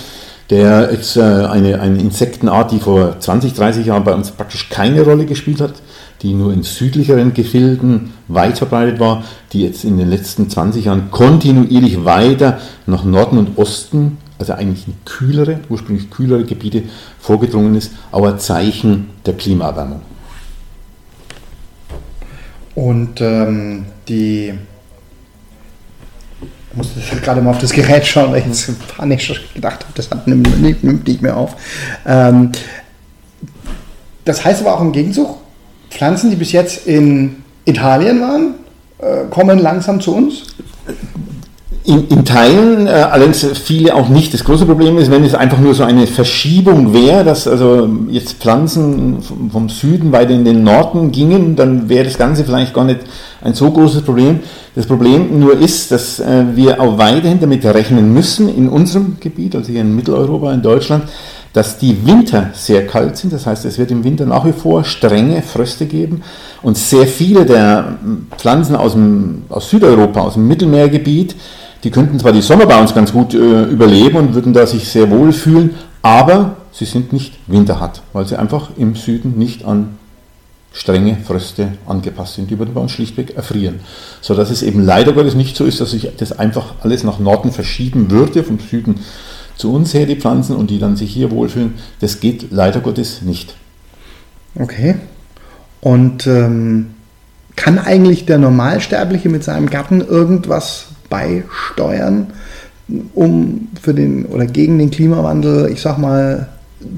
der 0.49 0.91
jetzt 0.91 1.15
äh, 1.15 1.21
eine, 1.21 1.79
eine 1.79 1.99
Insektenart, 1.99 2.71
die 2.71 2.79
vor 2.79 3.19
20, 3.19 3.53
30 3.53 3.85
Jahren 3.85 4.03
bei 4.03 4.13
uns 4.13 4.31
praktisch 4.31 4.69
keine 4.69 5.03
Rolle 5.03 5.25
gespielt 5.25 5.61
hat, 5.61 5.73
die 6.23 6.33
nur 6.33 6.53
in 6.53 6.63
südlicheren 6.63 7.33
Gefilden 7.33 8.13
weit 8.29 8.57
verbreitet 8.57 8.99
war, 8.99 9.23
die 9.51 9.61
jetzt 9.61 9.83
in 9.83 9.97
den 9.97 10.09
letzten 10.09 10.49
20 10.49 10.85
Jahren 10.85 11.11
kontinuierlich 11.11 12.05
weiter 12.05 12.59
nach 12.87 13.03
Norden 13.03 13.37
und 13.37 13.57
Osten, 13.57 14.17
also 14.39 14.53
eigentlich 14.53 14.87
in 14.87 14.95
kühlere, 15.05 15.59
ursprünglich 15.69 16.09
kühlere 16.09 16.45
Gebiete 16.45 16.83
vorgedrungen 17.19 17.75
ist, 17.75 17.91
aber 18.11 18.37
Zeichen 18.37 19.09
der 19.25 19.33
Klimaerwärmung. 19.33 20.01
Und 22.73 23.21
ähm, 23.21 23.85
die 24.07 24.53
ich 26.71 26.77
musste 26.77 26.99
gerade 27.21 27.39
mal 27.39 27.51
auf 27.51 27.59
das 27.59 27.71
Gerät 27.71 28.03
schauen, 28.03 28.31
weil 28.31 28.39
ich 28.39 28.47
jetzt 28.47 28.87
panisch 28.87 29.43
gedacht 29.53 29.83
habe, 29.83 29.93
das 29.93 30.09
nimmt 30.25 31.07
nicht 31.07 31.21
mehr 31.21 31.37
auf. 31.37 31.55
Ähm, 32.03 32.51
das 34.25 34.43
heißt 34.43 34.61
aber 34.61 34.73
auch 34.73 34.81
im 34.81 34.91
Gegenzug, 34.91 35.42
Pflanzen, 35.93 36.29
die 36.31 36.35
bis 36.35 36.51
jetzt 36.51 36.87
in 36.87 37.43
Italien 37.65 38.19
waren, 38.19 38.55
äh, 38.99 39.29
kommen 39.29 39.59
langsam 39.59 40.01
zu 40.01 40.15
uns? 40.15 40.43
In, 41.85 42.07
in 42.07 42.23
Teilen, 42.23 42.87
äh, 42.87 42.91
allerdings 42.91 43.45
viele 43.61 43.93
auch 43.93 44.07
nicht. 44.07 44.33
Das 44.33 44.43
große 44.43 44.65
Problem 44.65 44.97
ist, 44.97 45.11
wenn 45.11 45.23
es 45.23 45.35
einfach 45.35 45.59
nur 45.59 45.73
so 45.73 45.83
eine 45.83 46.07
Verschiebung 46.07 46.93
wäre, 46.93 47.25
dass 47.25 47.45
also 47.47 47.89
jetzt 48.09 48.35
Pflanzen 48.35 49.17
vom 49.51 49.67
Süden 49.67 50.11
weiter 50.13 50.31
in 50.31 50.45
den 50.45 50.63
Norden 50.63 51.11
gingen, 51.11 51.57
dann 51.57 51.89
wäre 51.89 52.05
das 52.05 52.17
Ganze 52.17 52.45
vielleicht 52.45 52.73
gar 52.73 52.85
nicht 52.85 53.01
ein 53.41 53.53
so 53.53 53.69
großes 53.69 54.01
Problem. 54.03 54.39
Das 54.75 54.85
Problem 54.85 55.39
nur 55.39 55.59
ist, 55.59 55.91
dass 55.91 56.19
äh, 56.19 56.45
wir 56.55 56.81
auch 56.81 56.97
weiterhin 56.97 57.39
damit 57.39 57.65
rechnen 57.65 58.13
müssen 58.13 58.47
in 58.49 58.69
unserem 58.69 59.17
Gebiet, 59.19 59.55
also 59.55 59.69
hier 59.69 59.81
in 59.81 59.95
Mitteleuropa, 59.95 60.53
in 60.53 60.61
Deutschland, 60.61 61.03
dass 61.53 61.77
die 61.77 62.05
Winter 62.05 62.49
sehr 62.53 62.87
kalt 62.87 63.15
sind. 63.15 63.31
Das 63.31 63.45
heißt, 63.45 63.63
es 63.65 63.77
wird 63.77 63.91
im 63.91 64.03
Winter 64.03 64.25
nach 64.25 64.43
wie 64.45 64.51
vor 64.51 64.83
strenge 64.83 65.43
Fröste 65.43 65.85
geben. 65.85 66.23
Und 66.63 66.77
sehr 66.77 67.07
viele 67.07 67.45
der 67.45 67.97
Pflanzen 68.37 68.75
aus, 68.75 68.93
dem, 68.93 69.43
aus 69.49 69.69
Südeuropa, 69.69 70.21
aus 70.21 70.33
dem 70.33 70.47
Mittelmeergebiet, 70.47 71.35
die 71.83 71.91
könnten 71.91 72.19
zwar 72.19 72.31
die 72.31 72.41
Sommer 72.41 72.65
bei 72.65 72.79
uns 72.79 72.95
ganz 72.95 73.11
gut 73.11 73.33
äh, 73.33 73.63
überleben 73.65 74.17
und 74.17 74.33
würden 74.33 74.53
da 74.53 74.65
sich 74.65 74.87
sehr 74.87 75.09
wohl 75.11 75.33
fühlen, 75.33 75.71
aber 76.01 76.55
sie 76.71 76.85
sind 76.85 77.13
nicht 77.13 77.33
winterhart, 77.45 78.01
weil 78.13 78.25
sie 78.25 78.37
einfach 78.37 78.69
im 78.77 78.95
Süden 78.95 79.37
nicht 79.37 79.65
an 79.65 79.97
strenge 80.71 81.17
Fröste 81.23 81.73
angepasst 81.85 82.35
sind. 82.35 82.49
Die 82.49 82.57
würden 82.57 82.73
bei 82.73 82.81
uns 82.81 82.91
schlichtweg 82.91 83.35
erfrieren. 83.35 83.81
So 84.21 84.33
dass 84.33 84.49
es 84.49 84.63
eben 84.63 84.83
leider 84.83 85.13
Gottes 85.13 85.35
nicht 85.35 85.55
so 85.55 85.65
ist, 85.65 85.81
dass 85.81 85.91
sich 85.91 86.09
das 86.17 86.31
einfach 86.31 86.73
alles 86.81 87.03
nach 87.03 87.19
Norden 87.19 87.51
verschieben 87.51 88.09
würde, 88.09 88.43
vom 88.43 88.59
Süden 88.59 89.01
zu 89.55 89.73
uns 89.73 89.93
her, 89.93 90.05
die 90.05 90.15
Pflanzen, 90.15 90.55
und 90.55 90.69
die 90.69 90.79
dann 90.79 90.95
sich 90.95 91.11
hier 91.13 91.31
wohlfühlen. 91.31 91.75
Das 91.99 92.19
geht 92.19 92.47
leider 92.51 92.79
Gottes 92.79 93.21
nicht. 93.21 93.55
Okay. 94.55 94.95
Und 95.81 96.27
ähm, 96.27 96.93
kann 97.55 97.79
eigentlich 97.79 98.25
der 98.25 98.37
Normalsterbliche 98.37 99.29
mit 99.29 99.43
seinem 99.43 99.69
Garten 99.69 100.01
irgendwas 100.01 100.85
beisteuern, 101.09 102.27
um 103.13 103.69
für 103.81 103.93
den 103.93 104.25
oder 104.25 104.45
gegen 104.45 104.79
den 104.79 104.91
Klimawandel, 104.91 105.69
ich 105.71 105.81
sag 105.81 105.97
mal, 105.97 106.49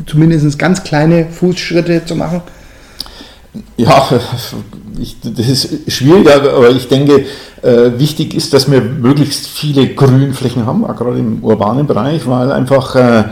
zumindest 0.05 0.57
ganz 0.57 0.83
kleine 0.83 1.25
Fußschritte 1.25 2.05
zu 2.05 2.15
machen? 2.15 2.41
Ja, 3.77 4.07
ich, 4.99 5.17
das 5.21 5.47
ist 5.47 5.91
schwierig, 5.91 6.29
aber 6.29 6.69
ich 6.71 6.87
denke, 6.87 7.25
äh, 7.61 7.91
wichtig 7.97 8.33
ist, 8.33 8.53
dass 8.53 8.69
wir 8.69 8.81
möglichst 8.81 9.47
viele 9.47 9.87
Grünflächen 9.93 10.65
haben, 10.65 10.83
gerade 10.83 11.19
im 11.19 11.43
urbanen 11.43 11.87
Bereich, 11.87 12.27
weil 12.27 12.51
einfach 12.51 12.95
äh, 12.95 13.23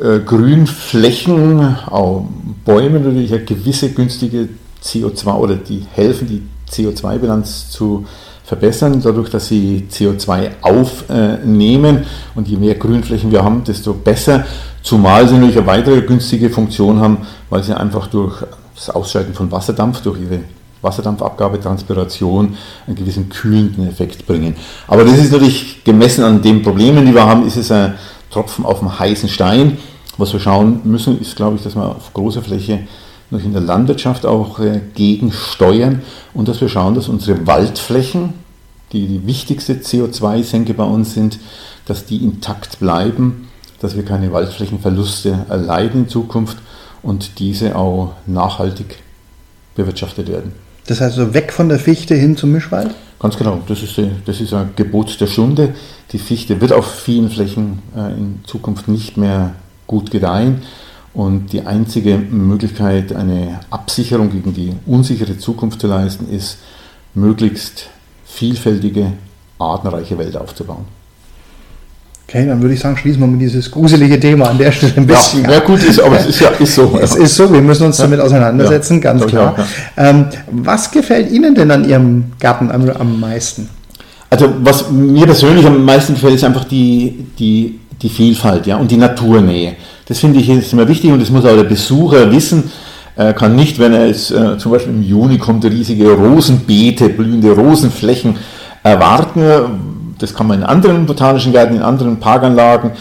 äh, 0.00 0.20
Grünflächen, 0.20 1.76
auch 1.86 2.26
Bäume 2.64 3.00
natürlich 3.00 3.32
eine 3.32 3.44
gewisse 3.44 3.90
günstige 3.90 4.48
CO2 4.82 5.34
oder 5.34 5.56
die 5.56 5.84
helfen, 5.92 6.28
die 6.28 6.42
CO2-Bilanz 6.70 7.70
zu 7.70 8.06
verbessern, 8.44 9.00
dadurch, 9.02 9.28
dass 9.28 9.48
sie 9.48 9.86
CO2 9.90 10.50
aufnehmen. 10.62 12.04
Und 12.34 12.48
je 12.48 12.56
mehr 12.56 12.76
Grünflächen 12.76 13.30
wir 13.30 13.44
haben, 13.44 13.64
desto 13.64 13.92
besser. 13.92 14.46
Zumal 14.82 15.28
sie 15.28 15.34
natürlich 15.34 15.58
eine 15.58 15.66
weitere 15.66 16.00
günstige 16.02 16.48
Funktion 16.48 17.00
haben, 17.00 17.18
weil 17.50 17.62
sie 17.62 17.76
einfach 17.76 18.06
durch 18.06 18.42
das 18.74 18.90
Ausscheiden 18.90 19.34
von 19.34 19.50
Wasserdampf, 19.50 20.00
durch 20.02 20.20
ihre 20.20 20.40
Wasserdampfabgabe, 20.82 21.60
Transpiration 21.60 22.56
einen 22.86 22.96
gewissen 22.96 23.28
kühlenden 23.28 23.88
Effekt 23.88 24.26
bringen. 24.26 24.56
Aber 24.86 25.04
das 25.04 25.18
ist 25.18 25.32
natürlich 25.32 25.82
gemessen 25.84 26.24
an 26.24 26.40
den 26.42 26.62
Problemen, 26.62 27.04
die 27.04 27.14
wir 27.14 27.26
haben, 27.26 27.46
ist 27.46 27.56
es 27.56 27.70
ein 27.72 27.94
Tropfen 28.30 28.64
auf 28.64 28.78
dem 28.78 28.98
heißen 28.98 29.28
Stein. 29.28 29.78
Was 30.16 30.32
wir 30.32 30.40
schauen 30.40 30.80
müssen, 30.84 31.20
ist, 31.20 31.36
glaube 31.36 31.56
ich, 31.56 31.62
dass 31.62 31.74
wir 31.74 31.84
auf 31.84 32.12
großer 32.12 32.42
Fläche 32.42 32.80
noch 33.30 33.42
in 33.42 33.52
der 33.52 33.62
Landwirtschaft 33.62 34.24
auch 34.24 34.58
äh, 34.58 34.80
gegensteuern 34.94 36.02
und 36.32 36.48
dass 36.48 36.60
wir 36.60 36.68
schauen, 36.68 36.94
dass 36.94 37.08
unsere 37.08 37.46
Waldflächen, 37.46 38.34
die 38.92 39.06
die 39.06 39.26
wichtigste 39.26 39.74
CO2-Senke 39.74 40.74
bei 40.74 40.84
uns 40.84 41.14
sind, 41.14 41.38
dass 41.86 42.06
die 42.06 42.24
intakt 42.24 42.78
bleiben 42.78 43.48
dass 43.80 43.96
wir 43.96 44.04
keine 44.04 44.32
Waldflächenverluste 44.32 45.46
erleiden 45.48 46.02
in 46.02 46.08
Zukunft 46.08 46.58
und 47.02 47.38
diese 47.38 47.76
auch 47.76 48.14
nachhaltig 48.26 48.96
bewirtschaftet 49.74 50.28
werden. 50.28 50.52
Das 50.86 51.00
heißt, 51.00 51.16
so 51.16 51.34
weg 51.34 51.52
von 51.52 51.68
der 51.68 51.78
Fichte 51.78 52.14
hin 52.14 52.36
zum 52.36 52.52
Mischwald? 52.52 52.94
Ganz 53.20 53.36
genau, 53.36 53.60
das 53.66 53.82
ist, 53.82 54.00
das 54.26 54.40
ist 54.40 54.54
ein 54.54 54.70
Gebot 54.76 55.20
der 55.20 55.26
Stunde. 55.26 55.74
Die 56.12 56.18
Fichte 56.18 56.60
wird 56.60 56.72
auf 56.72 56.86
vielen 56.86 57.30
Flächen 57.30 57.82
äh, 57.96 58.12
in 58.12 58.40
Zukunft 58.46 58.88
nicht 58.88 59.16
mehr 59.16 59.54
gut 59.86 60.10
gedeihen. 60.10 60.62
Und 61.14 61.52
die 61.52 61.66
einzige 61.66 62.16
Möglichkeit, 62.16 63.12
eine 63.12 63.60
Absicherung 63.70 64.30
gegen 64.30 64.54
die 64.54 64.72
unsichere 64.86 65.36
Zukunft 65.36 65.80
zu 65.80 65.88
leisten, 65.88 66.30
ist, 66.30 66.58
möglichst 67.14 67.88
vielfältige, 68.24 69.12
artenreiche 69.58 70.16
Wälder 70.18 70.40
aufzubauen. 70.40 70.84
Okay, 72.28 72.46
dann 72.46 72.60
würde 72.60 72.74
ich 72.74 72.80
sagen, 72.80 72.94
schließen 72.94 73.22
wir 73.22 73.26
mit 73.26 73.40
dieses 73.40 73.70
gruselige 73.70 74.20
Thema 74.20 74.50
an 74.50 74.58
der 74.58 74.70
Stelle 74.70 74.92
ein 74.98 75.06
bisschen. 75.06 75.44
Ja, 75.44 75.52
ja 75.52 75.60
gut, 75.60 75.82
ist, 75.82 75.98
aber 75.98 76.20
es 76.20 76.26
ist 76.26 76.40
ja 76.40 76.50
ist 76.50 76.74
so. 76.74 76.98
Es 77.02 77.14
ist 77.14 77.34
so, 77.34 77.50
wir 77.50 77.62
müssen 77.62 77.86
uns 77.86 77.96
damit 77.96 78.20
auseinandersetzen, 78.20 78.96
ja, 78.96 79.00
ganz 79.00 79.26
klar. 79.26 79.54
Auch, 79.54 79.58
ja. 79.58 79.66
ähm, 79.96 80.26
was 80.50 80.90
gefällt 80.90 81.32
Ihnen 81.32 81.54
denn 81.54 81.70
an 81.70 81.88
Ihrem 81.88 82.24
Garten 82.38 82.70
am, 82.70 82.86
am 82.90 83.18
meisten? 83.18 83.70
Also 84.28 84.52
was 84.60 84.90
mir 84.90 85.24
persönlich 85.24 85.64
am 85.64 85.82
meisten 85.82 86.12
gefällt, 86.12 86.34
ist 86.34 86.44
einfach 86.44 86.64
die, 86.64 87.28
die, 87.38 87.80
die 88.02 88.10
Vielfalt 88.10 88.66
ja, 88.66 88.76
und 88.76 88.90
die 88.90 88.98
Naturnähe. 88.98 89.76
Das 90.04 90.18
finde 90.18 90.40
ich 90.40 90.50
ist 90.50 90.74
immer 90.74 90.86
wichtig 90.86 91.10
und 91.10 91.22
das 91.22 91.30
muss 91.30 91.46
auch 91.46 91.56
der 91.56 91.64
Besucher 91.64 92.30
wissen. 92.30 92.64
Er 93.16 93.32
kann 93.32 93.56
nicht, 93.56 93.78
wenn 93.78 93.94
er 93.94 94.06
jetzt 94.06 94.32
äh, 94.32 94.58
zum 94.58 94.72
Beispiel 94.72 94.92
im 94.92 95.02
Juni 95.02 95.38
kommt, 95.38 95.64
riesige 95.64 96.10
Rosenbeete, 96.12 97.08
blühende 97.08 97.52
Rosenflächen 97.52 98.36
erwarten, 98.82 99.40
das 100.18 100.34
kann 100.34 100.46
man 100.46 100.58
in 100.58 100.64
anderen 100.64 101.06
botanischen 101.06 101.52
Gärten, 101.52 101.76
in 101.76 101.82
anderen 101.82 102.18
Parkanlagen. 102.18 102.92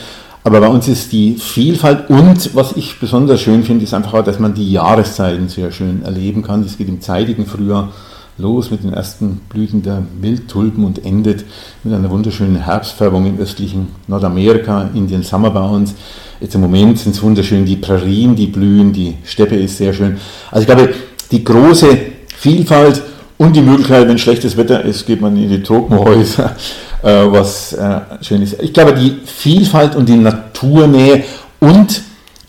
Aber 0.43 0.61
bei 0.61 0.69
uns 0.69 0.87
ist 0.87 1.11
die 1.11 1.35
Vielfalt 1.35 2.09
und 2.09 2.55
was 2.55 2.77
ich 2.77 2.99
besonders 2.99 3.41
schön 3.41 3.63
finde, 3.63 3.83
ist 3.83 3.93
einfach 3.93 4.13
auch, 4.13 4.23
dass 4.23 4.39
man 4.39 4.53
die 4.53 4.71
Jahreszeiten 4.71 5.49
sehr 5.49 5.73
schön 5.73 6.03
erleben 6.05 6.41
kann. 6.41 6.63
Das 6.63 6.77
geht 6.77 6.87
im 6.87 7.01
zeitigen 7.01 7.45
Frühjahr 7.45 7.89
los 8.37 8.71
mit 8.71 8.83
den 8.83 8.93
ersten 8.93 9.41
Blüten 9.49 9.81
der 9.81 10.03
Wildtulpen 10.21 10.85
und 10.85 11.03
endet 11.03 11.43
mit 11.83 11.93
einer 11.93 12.09
wunderschönen 12.09 12.57
Herbstfärbung 12.57 13.25
im 13.25 13.39
östlichen 13.39 13.89
Nordamerika, 14.07 14.89
Indian 14.93 15.23
Summer 15.23 15.49
bei 15.49 15.67
uns. 15.67 15.95
Jetzt 16.39 16.55
im 16.55 16.61
Moment 16.61 16.99
sind 16.99 17.15
es 17.15 17.21
wunderschön 17.21 17.65
die 17.65 17.75
Prärien, 17.75 18.35
die 18.35 18.47
blühen, 18.47 18.93
die 18.93 19.15
Steppe 19.23 19.55
ist 19.55 19.77
sehr 19.77 19.91
schön. 19.91 20.17
Also 20.51 20.61
ich 20.61 20.67
glaube, 20.67 20.93
die 21.31 21.43
große 21.43 21.97
Vielfalt 22.35 23.01
und 23.37 23.55
die 23.55 23.61
Möglichkeit, 23.61 24.07
wenn 24.07 24.17
schlechtes 24.17 24.55
Wetter 24.55 24.83
ist, 24.83 25.05
geht 25.05 25.19
man 25.19 25.35
in 25.35 25.49
die 25.49 25.63
Tropenhäuser 25.63 26.55
was 27.05 27.73
äh, 27.73 27.99
schön 28.21 28.41
ist. 28.41 28.61
Ich 28.61 28.73
glaube, 28.73 28.93
die 28.93 29.17
Vielfalt 29.25 29.95
und 29.95 30.07
die 30.09 30.17
Naturnähe 30.17 31.23
und 31.59 32.01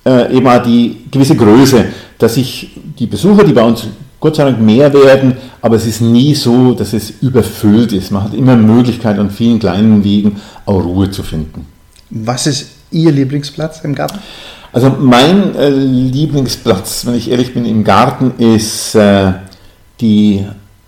äh, 0.06 0.34
eben 0.34 0.46
auch 0.48 0.62
die 0.62 1.04
gewisse 1.10 1.36
Größe, 1.36 1.86
dass 2.18 2.34
sich 2.34 2.70
die 2.98 3.06
Besucher, 3.06 3.44
die 3.44 3.52
bei 3.52 3.62
uns 3.62 3.86
Gott 4.20 4.36
sei 4.36 4.44
Dank 4.44 4.60
mehr 4.60 4.92
werden, 4.92 5.36
aber 5.62 5.76
es 5.76 5.86
ist 5.86 6.00
nie 6.00 6.34
so, 6.34 6.72
dass 6.72 6.92
es 6.92 7.10
überfüllt 7.22 7.92
ist. 7.92 8.10
Man 8.10 8.24
hat 8.24 8.34
immer 8.34 8.56
Möglichkeit, 8.56 9.18
an 9.18 9.30
vielen 9.30 9.60
kleinen 9.60 10.02
Wegen 10.02 10.36
auch 10.66 10.84
Ruhe 10.84 11.10
zu 11.10 11.22
finden. 11.22 11.66
Was 12.10 12.46
ist 12.46 12.70
Ihr 12.90 13.12
Lieblingsplatz 13.12 13.80
im 13.84 13.94
Garten? 13.94 14.18
Also 14.72 14.94
mein 14.98 15.54
äh, 15.54 15.70
Lieblingsplatz, 15.70 17.06
wenn 17.06 17.14
ich 17.14 17.30
ehrlich 17.30 17.54
bin, 17.54 17.64
im 17.64 17.84
Garten 17.84 18.32
ist 18.38 18.94
äh, 18.94 19.32
die 20.00 20.44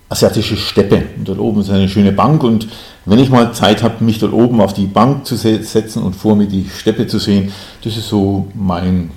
asiatische 0.09 0.57
Steppe. 0.57 1.05
Und 1.17 1.29
dort 1.29 1.39
oben 1.39 1.61
ist 1.61 1.71
eine 1.71 1.89
schöne 1.89 2.13
Bank 2.13 2.43
und 2.43 2.69
wenn 3.11 3.19
ich 3.19 3.29
mal 3.29 3.53
Zeit 3.53 3.83
habe, 3.83 4.05
mich 4.05 4.21
dort 4.21 4.33
oben 4.33 4.61
auf 4.61 4.73
die 4.73 4.87
Bank 4.87 5.27
zu 5.27 5.35
setzen 5.35 6.03
und 6.03 6.15
vor 6.15 6.37
mir 6.37 6.47
die 6.47 6.71
Steppe 6.79 7.09
zu 7.09 7.19
sehen, 7.19 7.53
das 7.83 7.97
ist 7.97 8.09
so 8.09 8.47
mein 8.55 9.11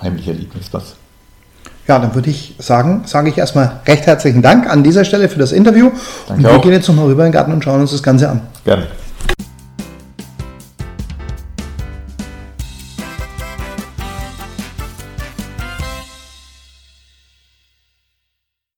heimlicher 0.00 0.32
Lieblingsplatz. 0.32 0.94
Ja, 1.88 1.98
dann 1.98 2.14
würde 2.14 2.30
ich 2.30 2.54
sagen, 2.58 3.02
sage 3.06 3.30
ich 3.30 3.38
erstmal 3.38 3.80
recht 3.86 4.06
herzlichen 4.06 4.42
Dank 4.42 4.70
an 4.70 4.84
dieser 4.84 5.04
Stelle 5.04 5.28
für 5.28 5.40
das 5.40 5.50
Interview. 5.50 5.90
Danke 6.28 6.34
und 6.34 6.48
wir 6.48 6.56
auch. 6.56 6.62
gehen 6.62 6.72
jetzt 6.72 6.86
nochmal 6.86 7.06
rüber 7.06 7.22
in 7.26 7.30
den 7.30 7.32
Garten 7.32 7.52
und 7.52 7.64
schauen 7.64 7.80
uns 7.80 7.90
das 7.90 8.02
Ganze 8.02 8.30
an. 8.30 8.42
Gerne. 8.64 8.86